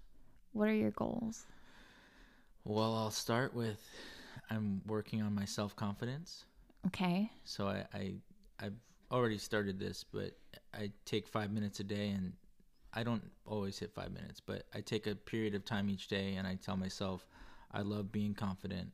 [0.51, 1.45] What are your goals?
[2.63, 3.79] Well, I'll start with
[4.49, 6.45] I'm working on my self confidence.
[6.87, 7.29] Okay.
[7.43, 8.13] So I, I
[8.59, 8.73] I've
[9.11, 10.31] already started this, but
[10.73, 12.33] I take five minutes a day, and
[12.91, 16.33] I don't always hit five minutes, but I take a period of time each day,
[16.33, 17.27] and I tell myself
[17.71, 18.89] I love being confident.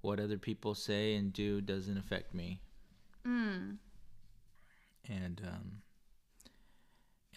[0.00, 2.60] What other people say and do doesn't affect me,
[3.24, 3.78] Mm.
[5.08, 5.82] And um,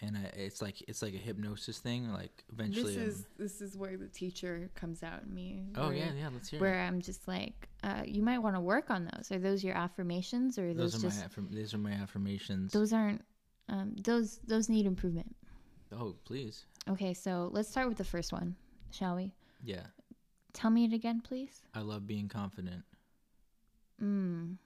[0.02, 2.10] and I, it's like it's like a hypnosis thing.
[2.12, 5.66] Like eventually, This I'm- is this is where the teacher comes out in me.
[5.76, 6.28] oh where, yeah, yeah.
[6.32, 6.86] Let's hear Where it.
[6.86, 9.30] I'm just like, uh, you might want to work on those.
[9.30, 12.72] Are those your affirmations, or those, Those are just my affirm- these are my affirmations.
[12.72, 13.22] those aren't
[13.68, 15.34] um, those those need improvement.
[15.92, 18.56] oh please, Okay, so let's start with the first one,
[18.90, 19.32] shall we?
[19.62, 19.86] yeah.
[20.52, 21.62] Tell me it again, please.
[21.74, 22.82] I love being confident.
[24.02, 24.56] Mm.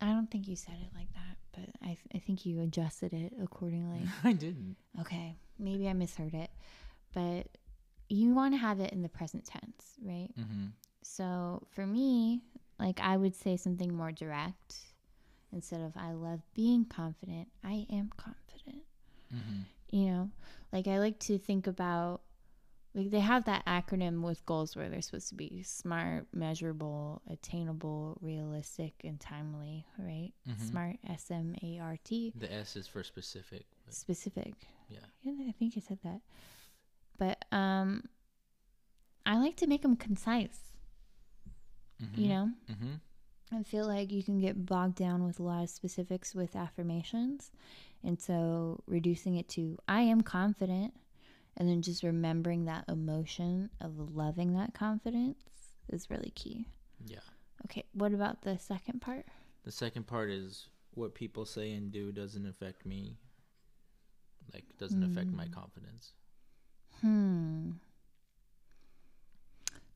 [0.00, 3.12] I don't think you said it like that, but I, th- I think you adjusted
[3.12, 4.02] it accordingly.
[4.24, 4.76] I didn't.
[5.00, 6.50] okay, maybe I misheard it,
[7.12, 7.46] but
[8.08, 10.30] you want to have it in the present tense, right?
[10.38, 10.66] Mm-hmm.
[11.02, 12.42] So for me,
[12.78, 14.76] like I would say something more direct
[15.52, 17.48] instead of I love being confident.
[17.64, 18.84] I am confident.
[19.34, 19.62] Mm-hmm.
[19.90, 20.30] You know,
[20.72, 22.20] like I like to think about
[22.98, 28.18] like they have that acronym with goals where they're supposed to be smart, measurable, attainable,
[28.20, 30.32] realistic, and timely, right?
[30.48, 30.60] Mhm.
[30.70, 33.66] Smart, S M A R T, The S is for specific.
[33.88, 34.54] Specific.
[34.88, 34.98] yeah.
[35.22, 36.20] Yeah, I think I said that.
[37.16, 38.04] But um
[39.24, 40.58] I like to make them concise,
[42.16, 42.50] you know?
[42.70, 42.94] Mm-hmm.
[43.58, 47.50] I feel like you can get bogged down with a lot of specifics with affirmations.
[48.02, 50.94] And so reducing it to I am confident
[51.58, 55.42] and then just remembering that emotion of loving that confidence
[55.88, 56.66] is really key.
[57.04, 57.18] Yeah.
[57.66, 59.26] Okay, what about the second part?
[59.64, 63.18] The second part is what people say and do doesn't affect me.
[64.54, 66.12] Like doesn't affect my confidence.
[67.02, 67.72] Hmm.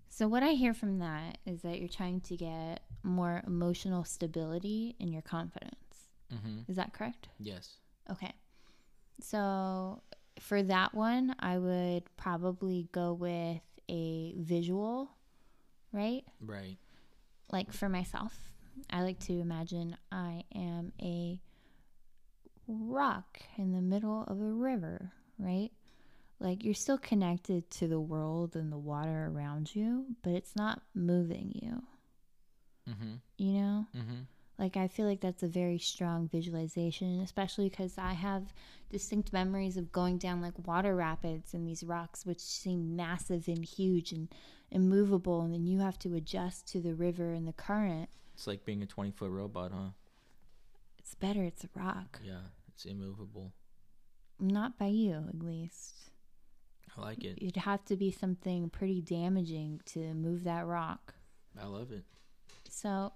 [0.08, 4.94] So what I hear from that is that you're trying to get more emotional stability
[4.98, 6.10] in your confidence.
[6.32, 6.70] Mm-hmm.
[6.70, 7.28] Is that correct?
[7.38, 7.76] Yes.
[8.10, 8.32] Okay.
[9.20, 10.02] So
[10.40, 15.10] for that one, I would probably go with a visual,
[15.92, 16.22] right?
[16.40, 16.78] Right.
[17.50, 18.34] Like for myself,
[18.90, 21.40] I like to imagine I am a
[22.66, 25.70] rock in the middle of a river, right?
[26.40, 30.82] Like you're still connected to the world and the water around you, but it's not
[30.94, 31.82] moving you,
[32.90, 33.14] Mm-hmm.
[33.38, 33.86] you know?
[33.96, 34.22] Mm-hmm.
[34.62, 38.54] Like I feel like that's a very strong visualization, especially because I have
[38.92, 43.64] distinct memories of going down like water rapids and these rocks which seem massive and
[43.64, 44.28] huge and
[44.70, 48.08] immovable, and then you have to adjust to the river and the current.
[48.34, 49.90] It's like being a twenty foot robot, huh?
[50.96, 52.20] It's better it's a rock.
[52.24, 52.46] Yeah.
[52.68, 53.52] It's immovable.
[54.38, 56.10] Not by you, at least.
[56.96, 57.36] I like it.
[57.42, 61.14] It'd have to be something pretty damaging to move that rock.
[61.60, 62.04] I love it.
[62.68, 63.12] So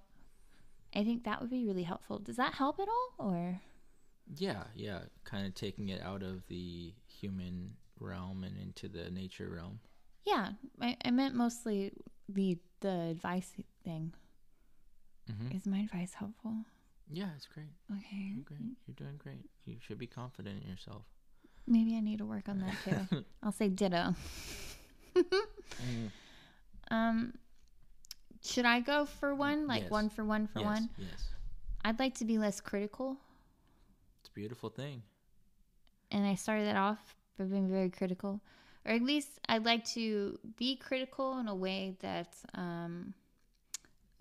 [0.97, 2.19] I think that would be really helpful.
[2.19, 3.27] Does that help at all?
[3.29, 3.61] Or
[4.37, 5.01] Yeah, yeah.
[5.25, 9.81] Kind of taking it out of the human realm and into the nature realm.
[10.25, 11.93] yeah, I, I meant mostly
[12.29, 13.53] the the advice
[13.85, 14.13] thing.
[15.31, 15.57] Mm-hmm.
[15.57, 16.55] Is my advice helpful?
[17.11, 17.73] Yeah, it's great.
[17.91, 18.33] Okay.
[18.35, 18.77] You're great.
[18.87, 19.45] You're doing great.
[19.65, 21.03] You should be confident in yourself.
[21.67, 23.25] Maybe I need to work on that too.
[23.43, 24.15] I'll say ditto.
[25.17, 26.11] Mm,
[26.91, 27.35] Um
[28.45, 29.67] should I go for one?
[29.67, 29.91] Like Yes.
[29.91, 30.91] one for one for yes, one?
[30.99, 31.35] Yes.
[31.85, 33.17] I'd like to be less critical.
[34.21, 35.03] It's a beautiful thing.
[36.11, 38.41] And I started that off by being very critical.
[38.85, 43.15] Or at least I'd like to be critical in a way that's um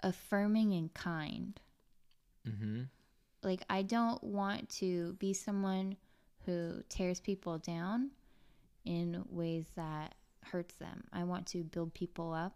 [0.04, 1.60] affirming and kind.
[2.47, 2.84] Mm-hmm.
[3.41, 5.97] like I don't want to be someone
[6.45, 8.12] who tears people down
[8.86, 11.04] in ways that hurts them.
[11.12, 12.56] I want to build people up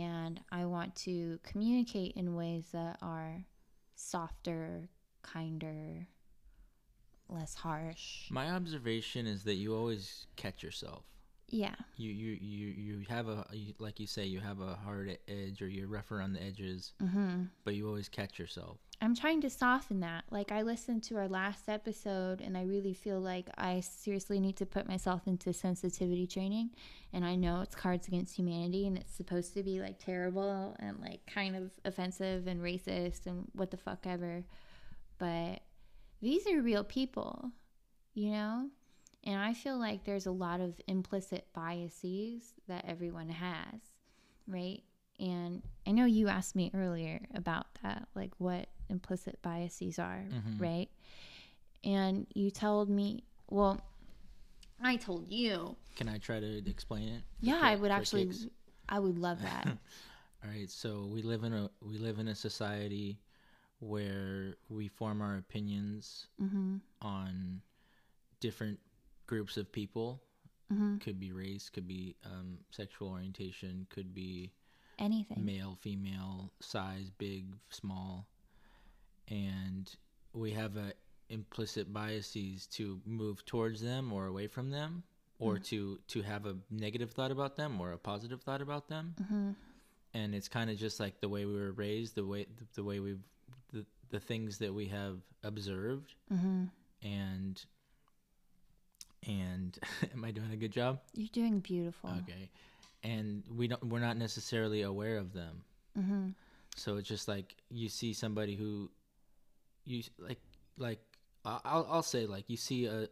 [0.00, 3.44] and I want to communicate in ways that are
[3.94, 4.88] softer,
[5.22, 6.08] kinder,
[7.28, 8.30] less harsh.
[8.30, 11.04] My observation is that you always catch yourself.
[11.54, 11.74] Yeah.
[11.98, 15.60] You you you you have a you, like you say you have a hard edge
[15.60, 17.42] or you're rougher on the edges, Mm-hmm.
[17.64, 18.78] but you always catch yourself.
[19.02, 20.24] I'm trying to soften that.
[20.30, 24.56] Like I listened to our last episode and I really feel like I seriously need
[24.56, 26.70] to put myself into sensitivity training.
[27.12, 31.00] And I know it's Cards Against Humanity and it's supposed to be like terrible and
[31.00, 34.44] like kind of offensive and racist and what the fuck ever.
[35.18, 35.60] But
[36.22, 37.50] these are real people,
[38.14, 38.70] you know?
[39.24, 43.80] And I feel like there's a lot of implicit biases that everyone has,
[44.48, 44.82] right?
[45.20, 50.60] And I know you asked me earlier about that, like what implicit biases are, Mhm.
[50.60, 50.90] right?
[51.84, 53.80] And you told me, well,
[54.80, 55.76] I told you.
[55.94, 57.22] Can I try to explain it?
[57.40, 58.46] Yeah, ki- I would actually, kicks?
[58.88, 59.66] I would love that.
[59.66, 63.20] All right, so we live in a we live in a society
[63.78, 66.78] where we form our opinions mm-hmm.
[67.00, 67.62] on
[68.40, 68.80] different
[69.32, 70.22] groups of people.
[70.72, 70.98] Mm-hmm.
[70.98, 74.52] Could be race, could be um, sexual orientation, could be
[74.98, 75.44] Anything.
[75.44, 78.26] male, female, size, big, small,
[79.28, 79.90] and
[80.32, 80.92] we have a
[81.28, 85.02] implicit biases to move towards them or away from them,
[85.38, 89.14] or to to have a negative thought about them or a positive thought about them.
[89.22, 89.50] Mm-hmm.
[90.14, 92.98] And it's kind of just like the way we were raised, the way the way
[93.00, 93.24] we've
[93.72, 96.64] the, the things that we have observed, Mm-hmm.
[97.02, 97.64] and
[99.26, 99.78] and
[100.12, 101.00] am I doing a good job?
[101.14, 102.10] You're doing beautiful.
[102.22, 102.50] Okay,
[103.02, 105.62] and we don't we're not necessarily aware of them.
[105.98, 106.28] Mm-hmm.
[106.76, 108.90] So it's just like you see somebody who
[109.84, 110.40] you like
[110.78, 111.00] like
[111.44, 113.08] I- I'll I'll say like you see a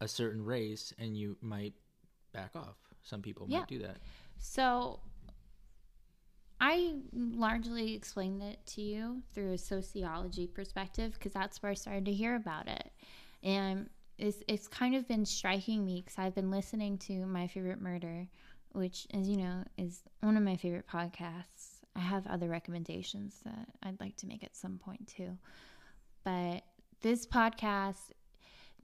[0.00, 1.74] a certain race and you might
[2.32, 2.76] back off.
[3.02, 3.60] Some people Yeah.
[3.60, 3.98] might do that.
[4.38, 5.00] So
[6.60, 12.04] I largely explained it to you through a sociology perspective because that's where I started
[12.06, 12.90] to hear about it.
[13.42, 13.90] And
[14.22, 18.28] it's, it's kind of been striking me because I've been listening to My Favorite Murder,
[18.70, 21.80] which, as you know, is one of my favorite podcasts.
[21.96, 25.36] I have other recommendations that I'd like to make at some point too.
[26.24, 26.62] But
[27.00, 28.12] this podcast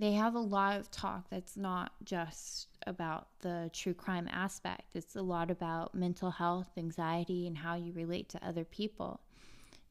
[0.00, 4.94] they have a lot of talk that's not just about the true crime aspect.
[4.94, 9.20] It's a lot about mental health, anxiety, and how you relate to other people.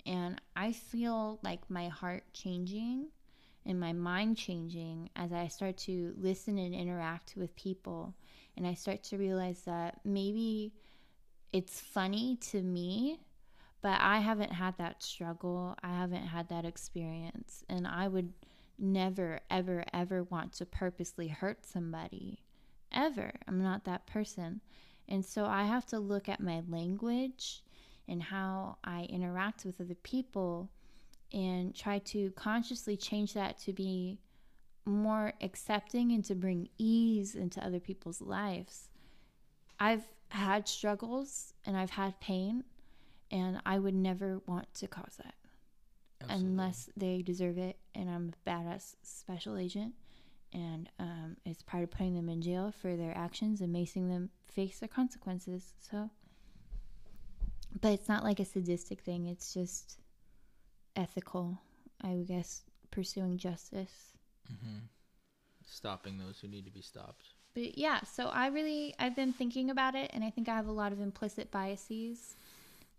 [0.06, 3.08] And I feel like my heart changing
[3.68, 8.16] and my mind changing as I start to listen and interact with people.
[8.56, 10.74] And I start to realize that maybe
[11.52, 13.20] it's funny to me,
[13.82, 15.76] but I haven't had that struggle.
[15.84, 17.64] I haven't had that experience.
[17.68, 18.32] And I would
[18.80, 22.40] never, ever, ever want to purposely hurt somebody.
[22.92, 23.32] Ever.
[23.48, 24.62] I'm not that person.
[25.10, 27.64] And so I have to look at my language
[28.08, 30.70] and how I interact with other people
[31.34, 34.20] and try to consciously change that to be
[34.86, 38.90] more accepting and to bring ease into other people's lives.
[39.80, 42.64] I've had struggles and I've had pain,
[43.32, 45.36] and I would never want to cause that
[46.22, 46.48] Absolutely.
[46.48, 49.94] unless they deserve it and I'm a badass special agent
[50.54, 54.30] and um, it's part of putting them in jail for their actions and making them
[54.52, 56.10] face their consequences so
[57.82, 60.00] but it's not like a sadistic thing it's just
[60.98, 61.60] ethical
[62.04, 64.14] i guess pursuing justice
[64.48, 64.80] hmm
[65.70, 67.26] stopping those who need to be stopped.
[67.54, 70.68] but yeah so i really i've been thinking about it and i think i have
[70.68, 72.36] a lot of implicit biases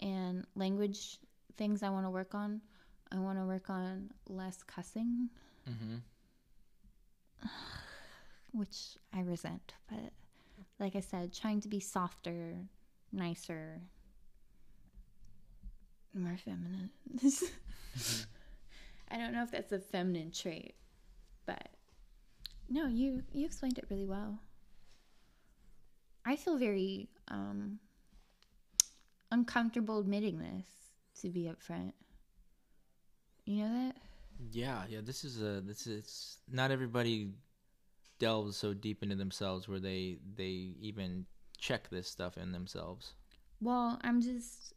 [0.00, 1.18] and language
[1.56, 2.61] things i want to work on
[3.11, 5.28] i want to work on less cussing
[5.66, 5.96] hmm
[8.52, 9.74] which I resent.
[9.88, 10.12] But
[10.80, 12.56] like I said, trying to be softer,
[13.12, 13.80] nicer,
[16.18, 16.90] more feminine.
[19.11, 20.74] I don't know if that's a feminine trait,
[21.46, 21.68] but
[22.68, 24.38] no, you you explained it really well.
[26.24, 27.78] I feel very um,
[29.31, 30.66] uncomfortable admitting this,
[31.22, 31.92] to be upfront.
[33.46, 33.96] You know that?
[34.50, 35.00] Yeah, yeah.
[35.02, 37.31] This is a this is not everybody
[38.18, 41.24] delves so deep into themselves where they they even
[41.57, 43.14] check this stuff in themselves.
[43.61, 44.74] Well, I'm just,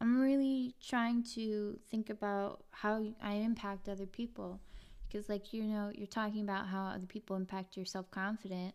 [0.00, 4.60] I'm really trying to think about how I impact other people.
[5.06, 8.74] Because, like, you know, you're talking about how other people impact your self confidence.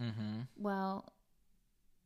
[0.00, 0.40] Mm-hmm.
[0.56, 1.12] Well,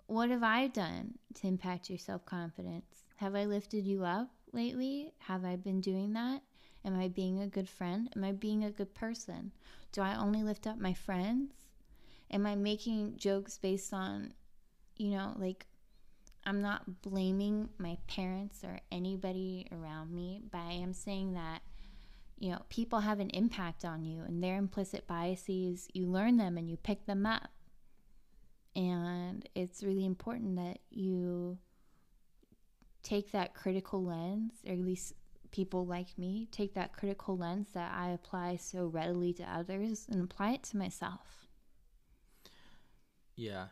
[0.07, 3.05] what have I done to impact your self confidence?
[3.17, 5.13] Have I lifted you up lately?
[5.19, 6.43] Have I been doing that?
[6.85, 8.11] Am I being a good friend?
[8.17, 9.53] Am I being a good person?
[9.93, 11.53] Do I only lift up my friends?
[12.31, 14.35] Am I making jokes based on,
[14.97, 15.67] you know, like
[16.45, 21.61] I'm not blaming my parents or anybody around me, but I am saying that,
[22.39, 26.57] you know, people have an impact on you and their implicit biases, you learn them
[26.57, 27.51] and you pick them up.
[28.75, 31.59] And it's really important that you
[33.03, 35.15] take that critical lens, or at least
[35.51, 40.23] people like me take that critical lens that I apply so readily to others and
[40.23, 41.49] apply it to myself.
[43.37, 43.67] Yeah.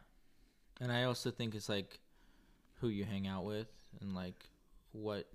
[0.81, 2.01] And I also think it's like
[2.81, 3.69] who you hang out with
[4.01, 4.45] and like
[4.93, 5.27] what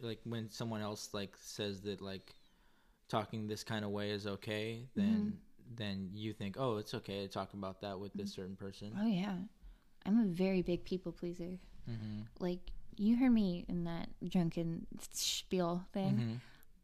[0.00, 2.34] like when someone else like says that like
[3.08, 5.74] talking this kind of way is okay, then mm-hmm.
[5.76, 9.06] then you think, "Oh, it's okay to talk about that with this certain person." Oh
[9.06, 9.36] yeah.
[10.06, 11.58] I'm a very big people pleaser.
[11.90, 12.22] Mm-hmm.
[12.38, 12.60] Like
[12.96, 16.14] you heard me in that drunken spiel thing.
[16.14, 16.34] Mm-hmm.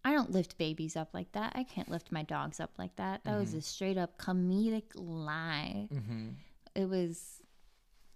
[0.07, 1.53] I don't lift babies up like that.
[1.55, 3.25] I can't lift my dogs up like that.
[3.25, 3.41] That mm-hmm.
[3.41, 5.89] was a straight up comedic lie.
[5.93, 6.29] Mm-hmm.
[6.75, 7.41] It was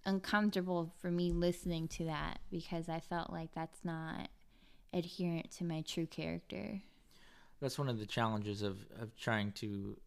[0.05, 4.29] uncomfortable for me listening to that because I felt like that's not
[4.93, 6.81] adherent to my true character.
[7.61, 9.97] That's one of the challenges of, of trying to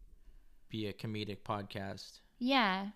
[0.69, 2.19] be a comedic podcast.
[2.39, 2.87] Yeah.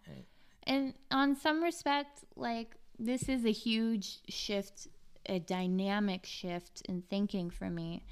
[0.64, 4.88] And on some respect, like this is a huge shift,
[5.28, 8.04] a dynamic shift in thinking for me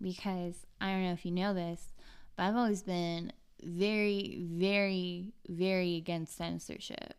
[0.00, 1.92] because I don't know if you know this,
[2.36, 3.32] but I've always been
[3.62, 7.14] very, very, very against censorship.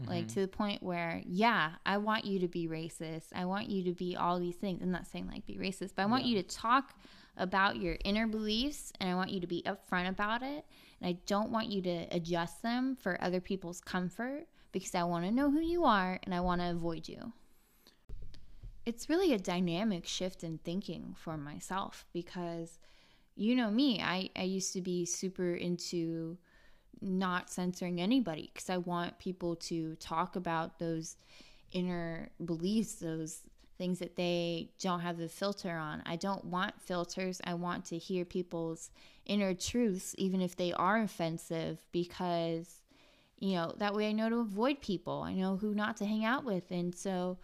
[0.00, 0.10] Mm-hmm.
[0.10, 3.28] Like to the point where, yeah, I want you to be racist.
[3.34, 4.82] I want you to be all these things.
[4.82, 6.36] I'm not saying like be racist, but I want yeah.
[6.36, 6.94] you to talk
[7.38, 10.64] about your inner beliefs and I want you to be upfront about it.
[11.00, 15.24] And I don't want you to adjust them for other people's comfort because I want
[15.24, 17.32] to know who you are and I want to avoid you.
[18.84, 22.78] It's really a dynamic shift in thinking for myself because
[23.34, 26.38] you know me, I, I used to be super into
[27.00, 31.16] not censoring anybody because I want people to talk about those
[31.72, 33.42] inner beliefs, those
[33.78, 36.02] things that they don't have the filter on.
[36.06, 37.40] I don't want filters.
[37.44, 38.90] I want to hear people's
[39.26, 42.80] inner truths, even if they are offensive, because
[43.38, 45.22] you know, that way I know to avoid people.
[45.22, 46.70] I know who not to hang out with.
[46.70, 47.38] And so,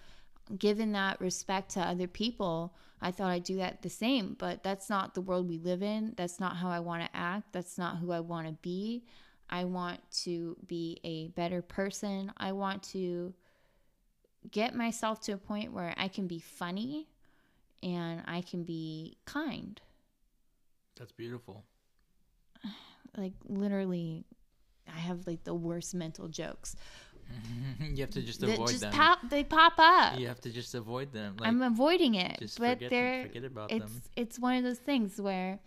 [0.59, 4.35] given that respect to other people, I thought I'd do that the same.
[4.39, 6.15] But that's not the world we live in.
[6.17, 7.53] That's not how I want to act.
[7.53, 9.05] That's not who I want to be.
[9.53, 12.33] I want to be a better person.
[12.39, 13.35] I want to
[14.51, 17.07] get myself to a point where I can be funny
[17.83, 19.79] and I can be kind.
[20.99, 21.65] That's beautiful.
[23.15, 24.25] Like, literally,
[24.89, 26.75] I have like the worst mental jokes.
[27.79, 28.91] you have to just avoid just them.
[28.91, 30.19] Pop, they pop up.
[30.19, 31.37] You have to just avoid them.
[31.39, 34.03] Like, I'm avoiding it, but forget, they're forget about it's them.
[34.17, 35.61] it's one of those things where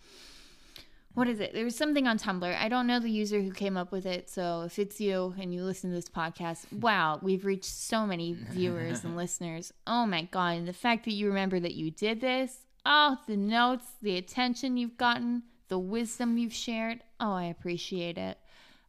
[1.15, 1.53] what is it?
[1.53, 2.61] There was something on Tumblr.
[2.61, 4.29] I don't know the user who came up with it.
[4.29, 8.33] So if it's you and you listen to this podcast, wow, we've reached so many
[8.33, 9.71] viewers and listeners.
[9.87, 10.57] Oh my God.
[10.57, 14.75] And the fact that you remember that you did this, oh, the notes, the attention
[14.75, 16.99] you've gotten, the wisdom you've shared.
[17.19, 18.37] Oh, I appreciate it.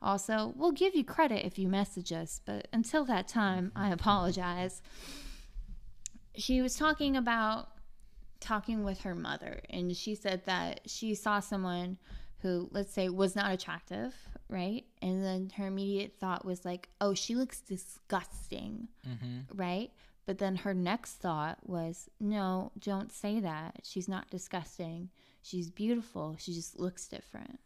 [0.03, 4.83] Also, we'll give you credit if you message us, but until that time, I apologize.
[6.35, 7.69] She was talking about
[8.41, 11.99] talking with her mother, and she said that she saw someone
[12.41, 14.15] who, let's say, was not attractive,
[14.49, 14.85] right?
[15.03, 19.57] And then her immediate thought was like, oh, she looks disgusting, mm-hmm.
[19.57, 19.91] right?
[20.27, 23.81] But then her next thought was, no, don't say that.
[23.85, 25.11] She's not disgusting.
[25.43, 26.37] She's beautiful.
[26.39, 27.61] She just looks different.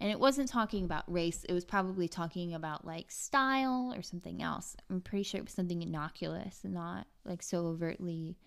[0.00, 4.42] And it wasn't talking about race, it was probably talking about like style or something
[4.42, 4.74] else.
[4.88, 8.38] I'm pretty sure it was something innocuous and not like so overtly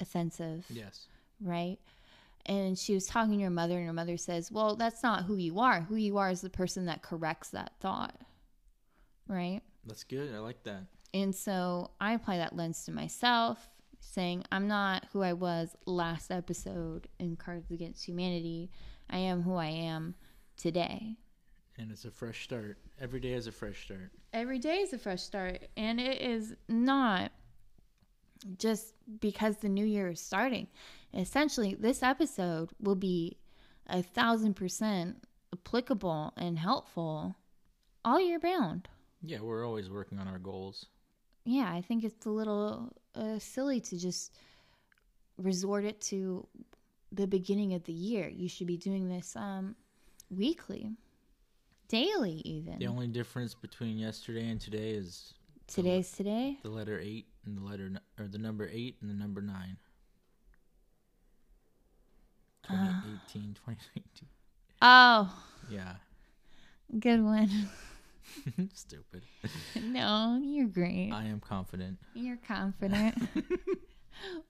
[0.00, 0.64] offensive.
[0.68, 1.06] Yes.
[1.40, 1.78] Right?
[2.46, 5.36] And she was talking to her mother, and her mother says, Well, that's not who
[5.36, 5.82] you are.
[5.82, 8.16] Who you are is the person that corrects that thought.
[9.28, 9.60] Right?
[9.86, 10.34] That's good.
[10.34, 10.84] I like that.
[11.12, 13.68] And so I apply that lens to myself,
[14.00, 18.70] saying, I'm not who I was last episode in Cards Against Humanity.
[19.08, 20.14] I am who I am
[20.56, 21.16] today.
[21.78, 22.78] And it's a fresh start.
[23.00, 24.12] Every day is a fresh start.
[24.32, 25.68] Every day is a fresh start.
[25.76, 27.32] And it is not
[28.58, 30.68] just because the new year is starting.
[31.14, 33.38] Essentially, this episode will be
[33.86, 37.36] a thousand percent applicable and helpful
[38.04, 38.88] all year round.
[39.22, 40.86] Yeah, we're always working on our goals.
[41.44, 44.32] Yeah, I think it's a little uh, silly to just
[45.36, 46.46] resort it to
[47.12, 48.28] the beginning of the year.
[48.28, 49.74] You should be doing this um,
[50.30, 50.92] weekly,
[51.88, 52.78] daily, even.
[52.78, 55.34] The only difference between yesterday and today is
[55.70, 56.58] today's the, today.
[56.62, 59.76] The letter eight and the letter or the number eight and the number nine.
[62.68, 64.28] 2018, uh, 2019.
[64.82, 65.44] Oh.
[65.68, 65.94] Yeah.
[66.98, 67.50] Good one.
[68.74, 69.22] Stupid.
[69.82, 71.10] no, you're great.
[71.12, 71.98] I am confident.
[72.14, 73.16] You're confident.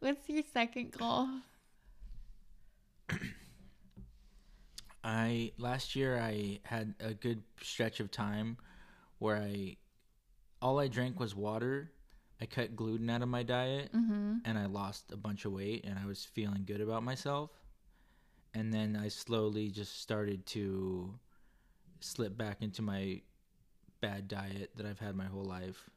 [0.01, 1.29] What's your second goal?
[5.03, 8.59] I last year I had a good stretch of time
[9.19, 9.77] where I
[10.63, 11.91] all I drank was water.
[12.41, 14.39] I cut gluten out of my diet, Mm-hmm.
[14.45, 17.51] and I lost a bunch of weight, and I was feeling good about myself.
[18.55, 21.15] And then I slowly just started to
[22.01, 23.21] slip back into my
[24.01, 25.89] bad diet that I've had my whole life.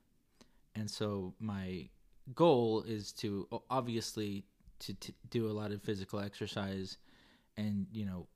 [0.76, 1.90] And so my
[2.36, 4.46] goal is to obviously
[4.80, 6.98] to, to do a lot of physical exercise
[7.58, 8.28] and you know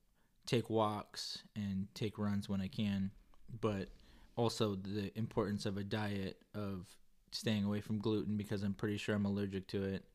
[0.46, 3.12] take walks and take runs when I can,
[3.62, 3.90] but
[4.38, 6.88] also the importance of a diet of
[7.32, 10.06] staying away from gluten because I'm pretty sure I'm allergic to it.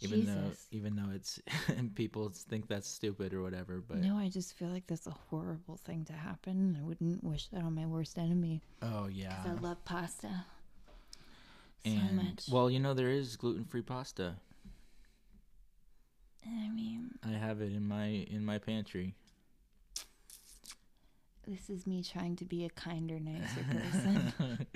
[0.00, 1.40] Even though even though it's
[1.94, 5.76] people think that's stupid or whatever, but No, I just feel like that's a horrible
[5.76, 6.76] thing to happen.
[6.78, 8.60] I wouldn't wish that on my worst enemy.
[8.82, 9.42] oh yeah.
[9.42, 10.44] 'Cause I love pasta
[11.84, 12.48] so and much.
[12.52, 14.36] well, you know there is gluten-free pasta.
[16.46, 19.14] I mean, I have it in my in my pantry.
[21.48, 24.66] This is me trying to be a kinder, nicer person.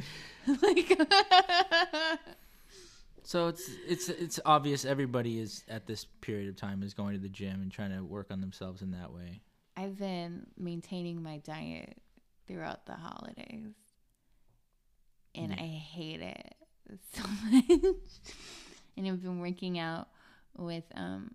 [0.63, 0.99] like,
[3.25, 7.21] So it's it's it's obvious everybody is at this period of time is going to
[7.21, 9.41] the gym and trying to work on themselves in that way.
[9.77, 11.97] I've been maintaining my diet
[12.49, 13.75] throughout the holidays,
[15.37, 15.63] and Yeah.
[15.63, 16.55] I hate it
[17.15, 17.95] so much.
[18.97, 20.09] and I've been working out
[20.59, 21.31] with um,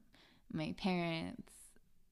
[0.51, 1.53] my parents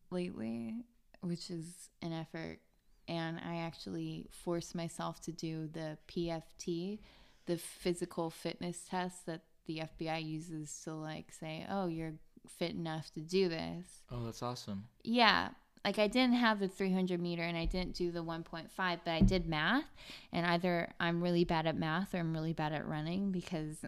[0.09, 0.73] lately,
[1.21, 2.59] which is an effort.
[3.08, 6.99] And I actually forced myself to do the PFT,
[7.45, 12.14] the physical fitness test that the FBI uses to like say, "Oh, you're
[12.47, 14.88] fit enough to do this." Oh, that's awesome.
[15.03, 15.49] Yeah.
[15.84, 19.22] Like I didn't have the 300 meter and I didn't do the 1.5, but I
[19.22, 19.86] did math.
[20.34, 23.86] And either I'm really bad at math or I'm really bad at running because,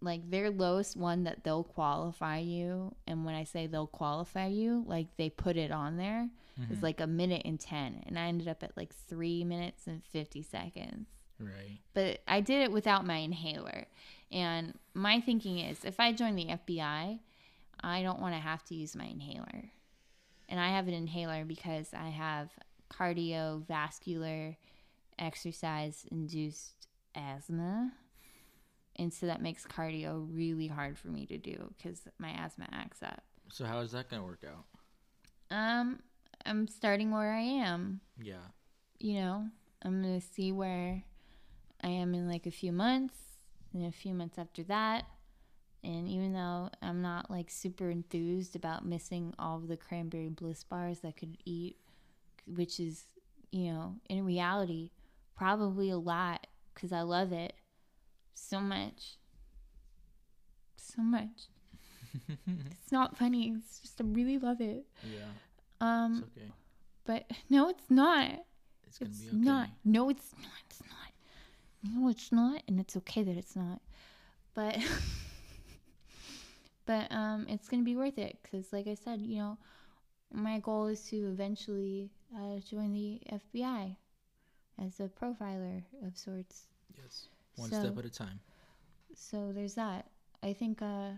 [0.00, 2.94] like, their lowest one that they'll qualify you.
[3.06, 6.30] And when I say they'll qualify you, like, they put it on there
[6.70, 8.04] is like a minute and 10.
[8.06, 11.06] And I ended up at like three minutes and 50 seconds
[11.38, 11.78] Right.
[11.94, 13.86] but I did it without my inhaler.
[14.30, 17.18] And my thinking is if I join the FBI,
[17.80, 19.70] I don't want to have to use my inhaler.
[20.48, 22.50] And I have an inhaler because I have
[22.90, 24.56] cardiovascular
[25.18, 27.92] exercise induced asthma.
[28.96, 33.02] And so that makes cardio really hard for me to do because my asthma acts
[33.02, 33.22] up.
[33.50, 34.64] So how is that going to work out?
[35.50, 36.00] Um,
[36.46, 38.00] I'm starting where I am.
[38.20, 38.36] Yeah.
[38.98, 39.48] you know,
[39.82, 41.02] I'm gonna see where
[41.82, 43.14] I am in like a few months,
[43.72, 45.04] and a few months after that.
[45.84, 50.62] And even though I'm not like super enthused about missing all of the cranberry bliss
[50.62, 51.76] bars I could eat,
[52.46, 53.02] which is,
[53.50, 54.90] you know, in reality,
[55.34, 57.54] probably a lot because I love it
[58.34, 59.16] so much.
[60.76, 61.48] So much.
[62.28, 63.54] it's not funny.
[63.56, 64.84] It's just I really love it.
[65.02, 65.32] Yeah.
[65.82, 66.50] Um, It's okay.
[67.04, 68.30] but no, it's not.
[68.86, 69.36] It's to It's be okay.
[69.38, 69.68] not.
[69.84, 70.52] No, it's not.
[70.66, 71.94] It's not.
[71.94, 73.80] No, it's not, and it's okay that it's not.
[74.54, 74.78] But,
[76.86, 79.58] but um, it's gonna be worth it because, like I said, you know,
[80.32, 83.96] my goal is to eventually uh, join the FBI
[84.84, 86.66] as a profiler of sorts.
[86.96, 87.28] Yes.
[87.56, 88.40] One So- step at a time.
[89.14, 90.06] So there's that.
[90.42, 91.10] I think uh,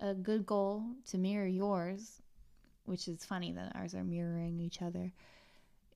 [0.00, 2.22] a good goal to mirror yours,
[2.84, 5.12] which is funny that ours are mirroring each other,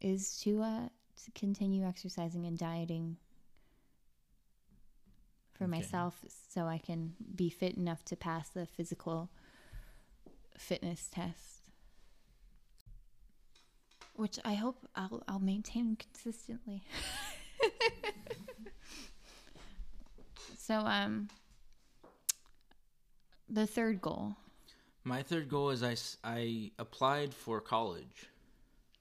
[0.00, 0.88] is to uh,
[1.24, 3.16] to continue exercising and dieting
[5.54, 5.66] for Okay.
[5.66, 9.28] myself, so I can be fit enough to pass the physical
[10.56, 11.62] fitness test.
[14.14, 16.82] Which I hope I'll I'll maintain consistently.
[20.58, 21.28] so um
[23.48, 24.36] the third goal.
[25.08, 28.28] My third goal is I, I applied for college.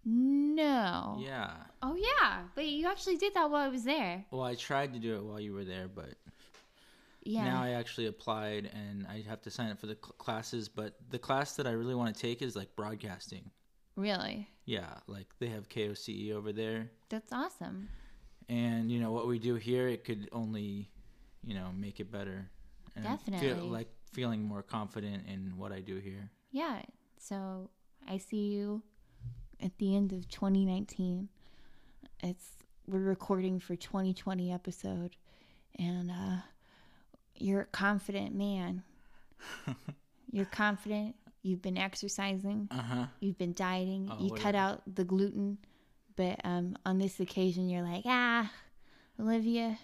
[0.06, 1.18] No.
[1.20, 1.52] Yeah.
[1.82, 4.24] Oh yeah, but you actually did that while I was there.
[4.32, 6.14] Well, I tried to do it while you were there, but
[7.24, 7.44] Yeah.
[7.44, 10.70] now I actually applied and I have to sign up for the cl- classes.
[10.70, 13.52] But the class that I really want to take is like broadcasting.
[13.98, 14.48] really?
[14.66, 16.90] Yeah, like they have KOCE over there.
[17.10, 17.90] That's awesome.
[18.50, 20.90] and you know what we do here it could only
[21.44, 22.50] you know make it better
[22.96, 23.46] and Definitely.
[23.46, 26.82] feel like feeling more confident in what i do here Yeah.
[27.20, 27.70] So
[28.08, 28.82] I see you
[29.62, 31.30] at the end of 2019.
[32.24, 32.46] It's
[32.88, 35.16] we're recording for 2020 episode,
[35.78, 36.38] and uh,
[37.36, 38.84] you're a confident man.
[40.32, 41.16] you're confident.
[41.44, 42.68] You've been exercising.
[42.72, 44.10] uh-huh You've been dieting.
[44.12, 45.58] Oh, you cut out the gluten,
[46.16, 48.52] but um, on this occasion, you're like, ah,
[49.20, 49.78] Olivia,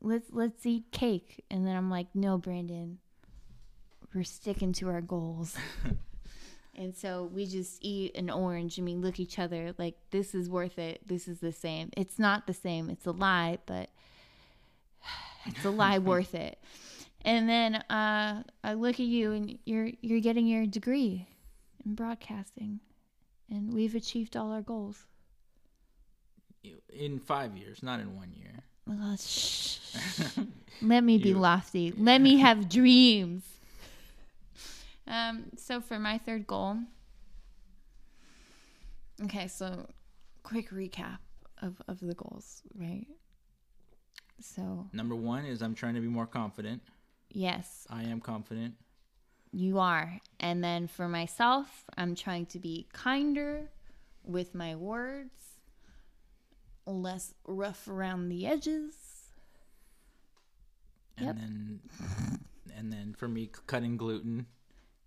[0.00, 1.44] let's let's eat cake.
[1.50, 2.98] And then I'm like, no, Brandon,
[4.16, 5.56] we're sticking to our goals.
[6.74, 10.48] and so we just eat an orange and we look each other like, this is
[10.48, 11.06] worth it.
[11.06, 11.90] This is the same.
[11.96, 12.88] It's not the same.
[12.88, 13.90] It's a lie, but
[15.46, 16.58] It's a lie worth it.
[17.22, 21.26] And then uh, I look at you, and you're you're getting your degree
[21.84, 22.78] in broadcasting,
[23.50, 25.06] and we've achieved all our goals.
[26.92, 28.62] In five years, not in one year.
[28.88, 29.16] Oh.
[30.82, 31.92] Let me be You- lofty.
[31.96, 33.42] Let me have dreams.
[35.06, 36.78] Um, so for my third goal.
[39.24, 39.88] Okay, so
[40.42, 41.18] quick recap
[41.62, 43.06] of, of the goals, right?
[44.40, 46.82] So Number one is I'm trying to be more confident.
[47.32, 48.74] yes, I am confident.
[49.52, 50.20] you are.
[50.40, 53.70] And then for myself, I'm trying to be kinder
[54.24, 55.30] with my words,
[56.84, 58.94] less rough around the edges.
[61.16, 61.36] And Yep.
[61.36, 61.80] then
[62.76, 64.46] and then for me cutting gluten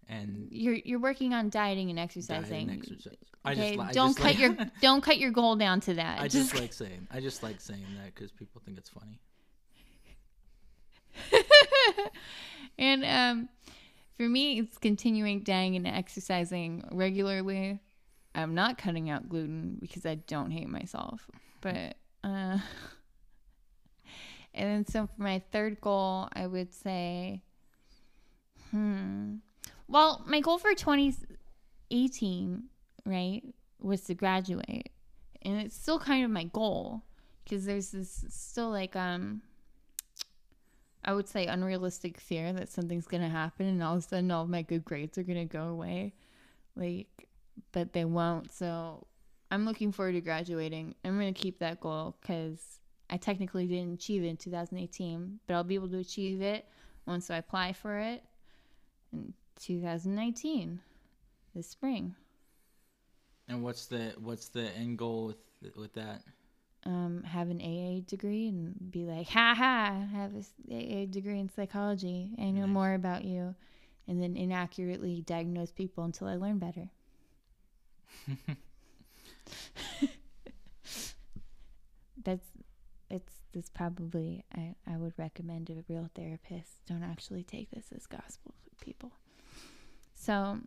[0.10, 2.70] and You're you're working on dieting and diet exercising.
[2.70, 3.16] and exercise.
[3.46, 6.20] I Okay, just, don't just cut like, your don't cut your goal down to that.
[6.20, 9.20] I just like saying I just like saying that because people think it's funny.
[12.78, 13.50] and um,
[14.18, 17.80] for me, it's continuing dieting and exercising regularly.
[18.36, 21.28] I'm not cutting out gluten because I don't hate myself,
[21.62, 22.58] but uh,
[24.54, 27.42] and then so for my third goal, I would say,
[28.72, 29.36] hmm,
[29.90, 32.64] well, my goal for 2018,
[33.06, 33.42] right,
[33.82, 34.92] was to graduate,
[35.42, 37.02] and it's still kind of my goal
[37.44, 39.42] because there's this still like um
[41.04, 44.44] I would say unrealistic fear that something's gonna happen and all of a sudden all
[44.44, 46.14] of my good grades are gonna go away.
[46.76, 47.08] Like
[47.72, 48.52] but they won't.
[48.52, 49.08] So
[49.50, 50.94] I'm looking forward to graduating.
[51.04, 52.80] I'm gonna keep that goal because
[53.10, 56.68] I technically didn't achieve it in 2018, but I'll be able to achieve it
[57.08, 58.24] once I apply for it
[59.12, 60.82] in 2019,
[61.56, 62.16] this spring.
[63.48, 65.28] And what's the what's the end goal
[65.62, 66.24] with with that?
[66.86, 71.40] um, have an AA degree and be like, ha ha, I have this AA degree
[71.40, 72.32] in psychology.
[72.40, 72.68] I know Nice.
[72.68, 73.56] more about you.
[74.08, 76.90] And then inaccurately diagnose people until I learn better.
[82.24, 82.48] that's,
[83.10, 86.86] it's, that's probably, I, I would recommend a real therapist.
[86.88, 89.12] Don't actually take this as gospel, people.
[90.20, 90.60] So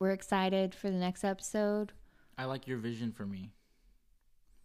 [0.00, 1.92] we're excited for the next episode.
[2.36, 3.52] I like your vision for me.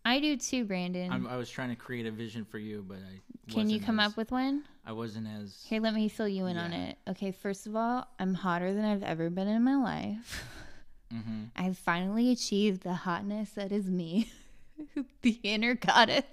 [0.03, 1.11] I do too, Brandon.
[1.11, 3.19] I'm, I was trying to create a vision for you, but I
[3.51, 4.63] Can you come as- up with one?
[4.85, 6.97] I wasn't as Here, let me fill you in on it.
[7.07, 10.43] Okay, first of all, I'm hotter than I've ever been in my life.
[11.11, 14.31] hmm I've finally achieved the hotness that is me,
[15.21, 16.23] the inner goddess.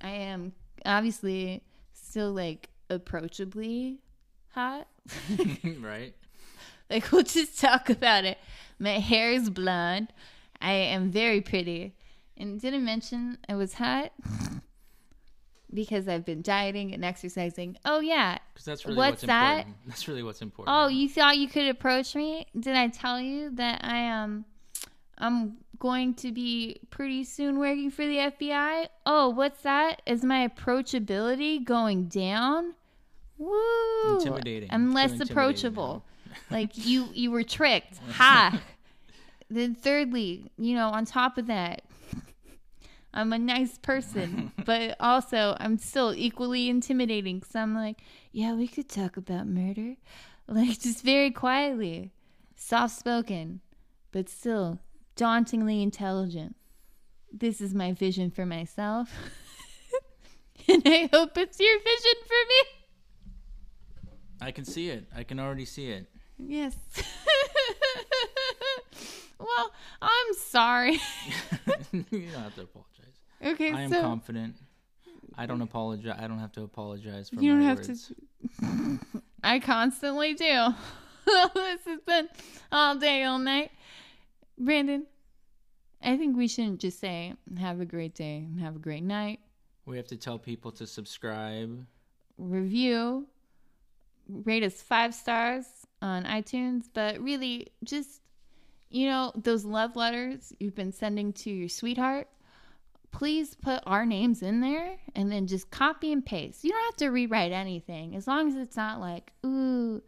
[0.00, 0.54] I am
[0.84, 1.62] obviously
[1.92, 4.00] still like approachably
[4.50, 4.86] hot.
[5.80, 6.14] right.
[6.90, 8.38] Like, we'll just talk about it.
[8.78, 10.12] My hair is blonde.
[10.60, 11.94] I am very pretty.
[12.36, 14.12] And didn't mention I was hot
[15.74, 17.76] because I've been dieting and exercising.
[17.84, 18.38] Oh, yeah.
[18.52, 19.58] Because that's really What's what's, that?
[19.58, 19.76] important.
[19.86, 20.76] That's really what's important.
[20.76, 22.46] Oh, you thought you could approach me?
[22.58, 24.44] Did I tell you that I am
[25.18, 28.86] I'm going to be pretty soon working for the FBI?
[29.04, 30.02] Oh, what's that?
[30.06, 32.74] Is my approachability going down?
[33.38, 34.18] Woo!
[34.18, 34.68] Intimidating.
[34.72, 36.04] I'm less intimidating approachable.
[36.50, 37.98] like you you were tricked.
[38.12, 38.60] Ha.
[39.48, 41.82] then thirdly, you know, on top of that,
[43.14, 47.42] I'm a nice person, but also I'm still equally intimidating.
[47.42, 48.00] So I'm like,
[48.32, 49.96] yeah, we could talk about murder.
[50.46, 52.12] Like just very quietly.
[52.56, 53.60] Soft spoken,
[54.12, 54.80] but still
[55.14, 56.56] dauntingly intelligent.
[57.30, 59.10] This is my vision for myself.
[60.68, 62.77] and I hope it's your vision for me.
[64.40, 65.08] I can see it.
[65.14, 66.06] I can already see it.
[66.38, 66.76] Yes.
[69.38, 70.92] well, I'm sorry.
[71.92, 73.14] you don't have to apologize.
[73.44, 74.56] okay, I am so confident.
[75.36, 76.16] I don't apologize.
[76.18, 79.00] I don't have to apologize for You don't my have to-
[79.42, 80.68] I constantly do.
[81.54, 82.28] this has been
[82.72, 83.70] all day, all night.
[84.58, 85.06] Brandon,
[86.02, 89.40] I think we shouldn't just say have a great day and have a great night.
[89.86, 91.86] We have to tell people to subscribe.
[92.36, 93.26] Review,
[94.28, 95.64] rate us five stars
[96.02, 98.20] on iTunes, but really just,
[98.90, 102.28] you know, those love letters you've been sending to your sweetheart.
[103.10, 106.62] Please put our names in there and then just copy and paste.
[106.62, 110.02] You don't have to rewrite anything as long as it's not like, ooh,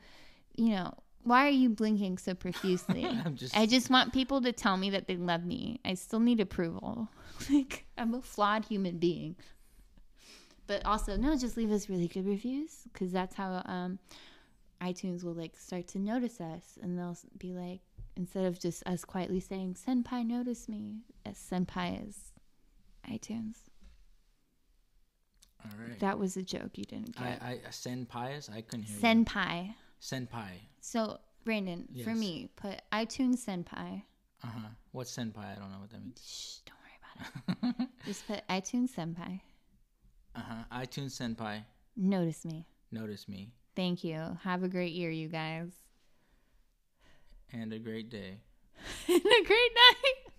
[0.54, 0.92] you know,
[1.22, 3.04] why are you blinking so profusely?
[3.24, 3.56] I'm just.
[3.56, 5.80] I just want people to tell me that they love me.
[5.84, 7.08] I still need approval.
[7.50, 9.34] Like I'm a flawed human being.
[10.70, 13.98] But also, no, just leave us really good reviews because that's how um,
[14.80, 17.80] iTunes will like start to notice us, and they'll be like,
[18.16, 22.16] instead of just us quietly saying "Senpai, notice me," as Senpai is
[23.10, 23.56] iTunes.
[25.64, 25.98] All right.
[25.98, 27.42] That was a joke you didn't get.
[27.42, 28.48] I, I senpais.
[28.48, 29.24] I couldn't hear you.
[29.24, 29.74] senpai.
[30.00, 30.50] Senpai.
[30.80, 34.02] So Brandon, for me, put iTunes senpai.
[34.44, 34.68] Uh huh.
[34.92, 35.56] What's senpai?
[35.56, 36.22] I don't know what that means.
[36.24, 37.88] Shh, don't worry about it.
[38.06, 39.40] Just put iTunes senpai.
[40.34, 40.64] Uh huh.
[40.80, 41.64] iTunes senpai.
[41.96, 42.66] Notice me.
[42.92, 44.38] Notice me Thank you.
[44.42, 45.70] Have a great year, you guys.
[47.52, 48.38] and a great day.
[49.08, 50.29] and a great night.